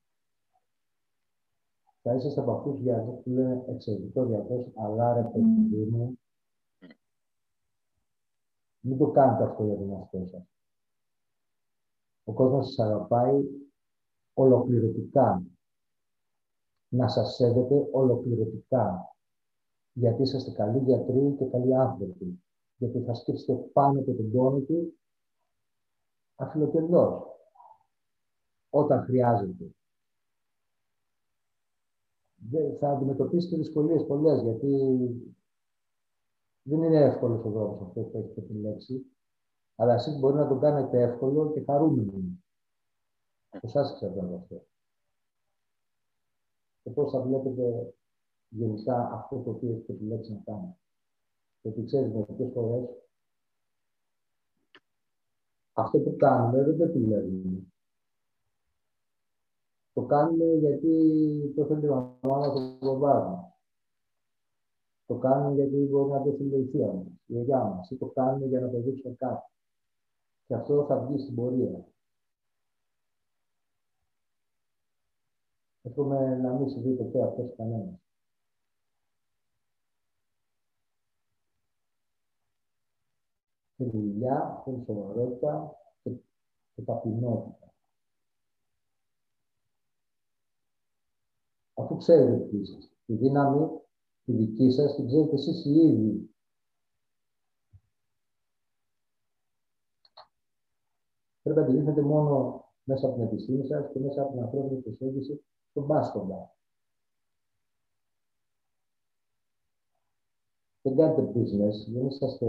[2.03, 6.19] Θα είσαστε από αυτούς γιατρού που λένε εξαιρετικό γιατρό, αλλά ρε παιδί μου,
[8.81, 10.43] μην το κάνετε αυτό για τον εαυτό σας.
[12.25, 13.45] Ο κόσμος σας αγαπάει
[14.35, 15.43] ολοκληρωτικά
[16.89, 19.15] να σας σέβεται ολοκληρωτικά.
[19.93, 22.43] Γιατί είσαστε καλοί γιατροί και καλοί άνθρωποι.
[22.77, 25.00] Γιατί θα σκέφτεστε πάνω από τον πόνο του
[26.41, 27.23] αφιλοκερδός.
[28.71, 29.75] Όταν χρειάζεται.
[32.79, 34.69] Θα αντιμετωπίσετε δυσκολίες πολλές, γιατί
[36.63, 39.05] δεν είναι εύκολο ο δρόμο αυτό που έχετε επιλέξει.
[39.77, 42.23] Αλλά εσείς μπορεί να το κάνετε εύκολο και χαρούμενο.
[43.51, 44.63] Εσάς ξέρετε αυτό
[46.83, 47.95] και πώς θα βλέπετε
[48.49, 50.77] γενικά αυτό το οποίο έχετε επιλέξει να κάνετε.
[51.63, 52.89] Γιατί ξέρετε μερικές φορές
[55.81, 57.63] αυτό που κάνουμε δεν το επιλέγουμε.
[59.93, 63.53] Το κάνουμε γιατί το θέλει η μαμά το προβάλλουμε.
[65.07, 68.07] Το κάνουμε γιατί μπορεί να το θέλει η θεία μας, η γιαγιά μας, ή το
[68.07, 69.53] κάνουμε για να το δείξουμε κάτι.
[70.47, 71.85] Και αυτό θα βγει στην πορεία.
[75.83, 78.10] Εύχομαι να μην συμβεί ποτέ αυτός σε κανένας.
[83.85, 86.11] θέλει δουλειά, θέλει σοβαρότητα και,
[86.75, 87.75] και ταπεινότητα.
[91.75, 93.81] Αφού ξέρετε τι είστε, τη δύναμη
[94.25, 96.35] τη δική σας την ξέρετε εσείς οι ίδιοι.
[101.43, 104.81] Πρέπει να τη αντιλήφθετε μόνο μέσα από την επιστήμη σας και μέσα από την ανθρώπινη
[104.81, 106.51] προσέγγιση στον πάστομα.
[110.83, 112.47] Δεν κάνετε business, δεν είσαστε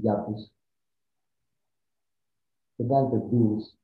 [0.00, 0.52] γιάπης.
[2.76, 3.78] Δεν κάνετε deals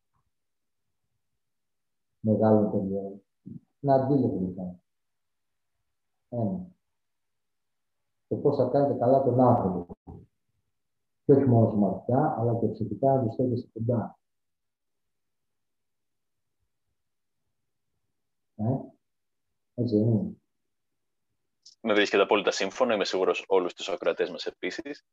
[2.20, 3.22] μεγάλων παιδιών.
[3.80, 4.82] Να αντίλετε λοιπόν.
[6.28, 6.66] Ένα.
[8.28, 9.96] Το πώς θα κάνετε καλά τον άνθρωπο.
[11.24, 14.18] Και όχι μόνο σωματικά, αλλά και ψυχικά να τους στέκεστε κοντά.
[18.56, 18.64] Ε;
[19.74, 20.36] Έτσι είναι.
[21.80, 22.94] Με βρίσκεται απόλυτα σύμφωνο.
[22.94, 25.04] Είμαι σίγουρος όλους τους ακροατές μας επίσης.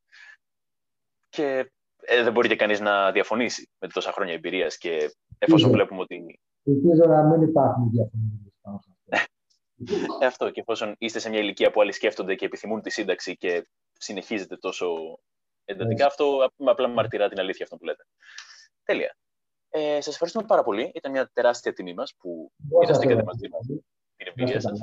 [1.32, 1.72] Και
[2.02, 5.78] ε, δεν μπορεί και κανείς να διαφωνήσει με τόσα χρόνια εμπειρίας και εφόσον είναι.
[5.78, 6.40] βλέπουμε ότι.
[6.64, 9.28] Ελπίζω να μην υπάρχουν διαφωνίες πάνω σε αυτό.
[10.22, 13.38] ε, αυτό και εφόσον είστε σε μια ηλικία που άλλοι σκέφτονται και επιθυμούν τη σύνταξη
[13.38, 15.20] και συνεχίζετε τόσο
[15.66, 18.04] εντατικά, αυτό απλά μαρτυρά την αλήθεια αυτό που λέτε.
[18.84, 19.16] Τέλεια.
[19.70, 20.92] Ε, σας ευχαριστούμε πάρα πολύ.
[20.94, 23.66] Ήταν μια τεράστια τιμή μας που μοιραστήκατε μαζί μας
[24.16, 24.80] την εμπειρία σας.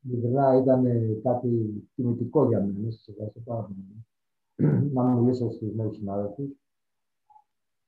[0.00, 0.84] Ειλικρινά ήταν
[1.22, 1.48] κάτι
[1.94, 2.90] τιμητικό για μένα.
[2.90, 4.06] Σας ευχαριστώ πάρα πολύ.
[4.92, 6.50] Να μιλήσω στους νέους συνάδελφους.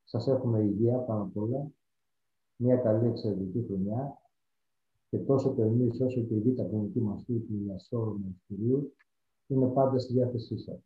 [0.04, 1.66] Σας εύχομαι υγεία πάνω απ' όλα.
[2.56, 4.20] Μια καλή εξαιρετική χρονιά.
[5.10, 8.96] Και τόσο και εμείς όσο και η Β' Κοινωνική μας του Ιασόρου Κυρίου
[9.46, 10.78] είναι πάντα στη διάθεσή σας.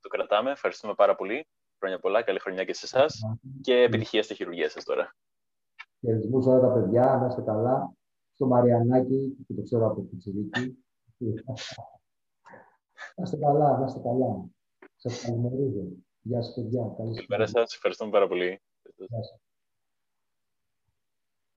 [0.00, 0.50] Το κρατάμε.
[0.50, 1.46] Ευχαριστούμε πάρα πολύ.
[1.78, 3.20] Χρόνια πολλά, καλή χρονιά και σε εσάς
[3.60, 5.16] και επιτυχία στη χειρουργία σας τώρα.
[6.00, 7.92] Χαιρετισμούς όλα τα παιδιά, να είστε καλά.
[8.34, 10.84] Στο Μαριανάκι, που το ξέρω από την Τσιρίκη.
[13.18, 14.44] Να είστε καλά, να είστε καλά.
[14.96, 15.84] Σας καλημερίζω.
[16.20, 16.94] Γεια σας, παιδιά.
[16.96, 17.74] Καλημέρα σας.
[17.74, 18.62] Ευχαριστούμε πάρα πολύ.
[18.96, 19.47] Γεια σας.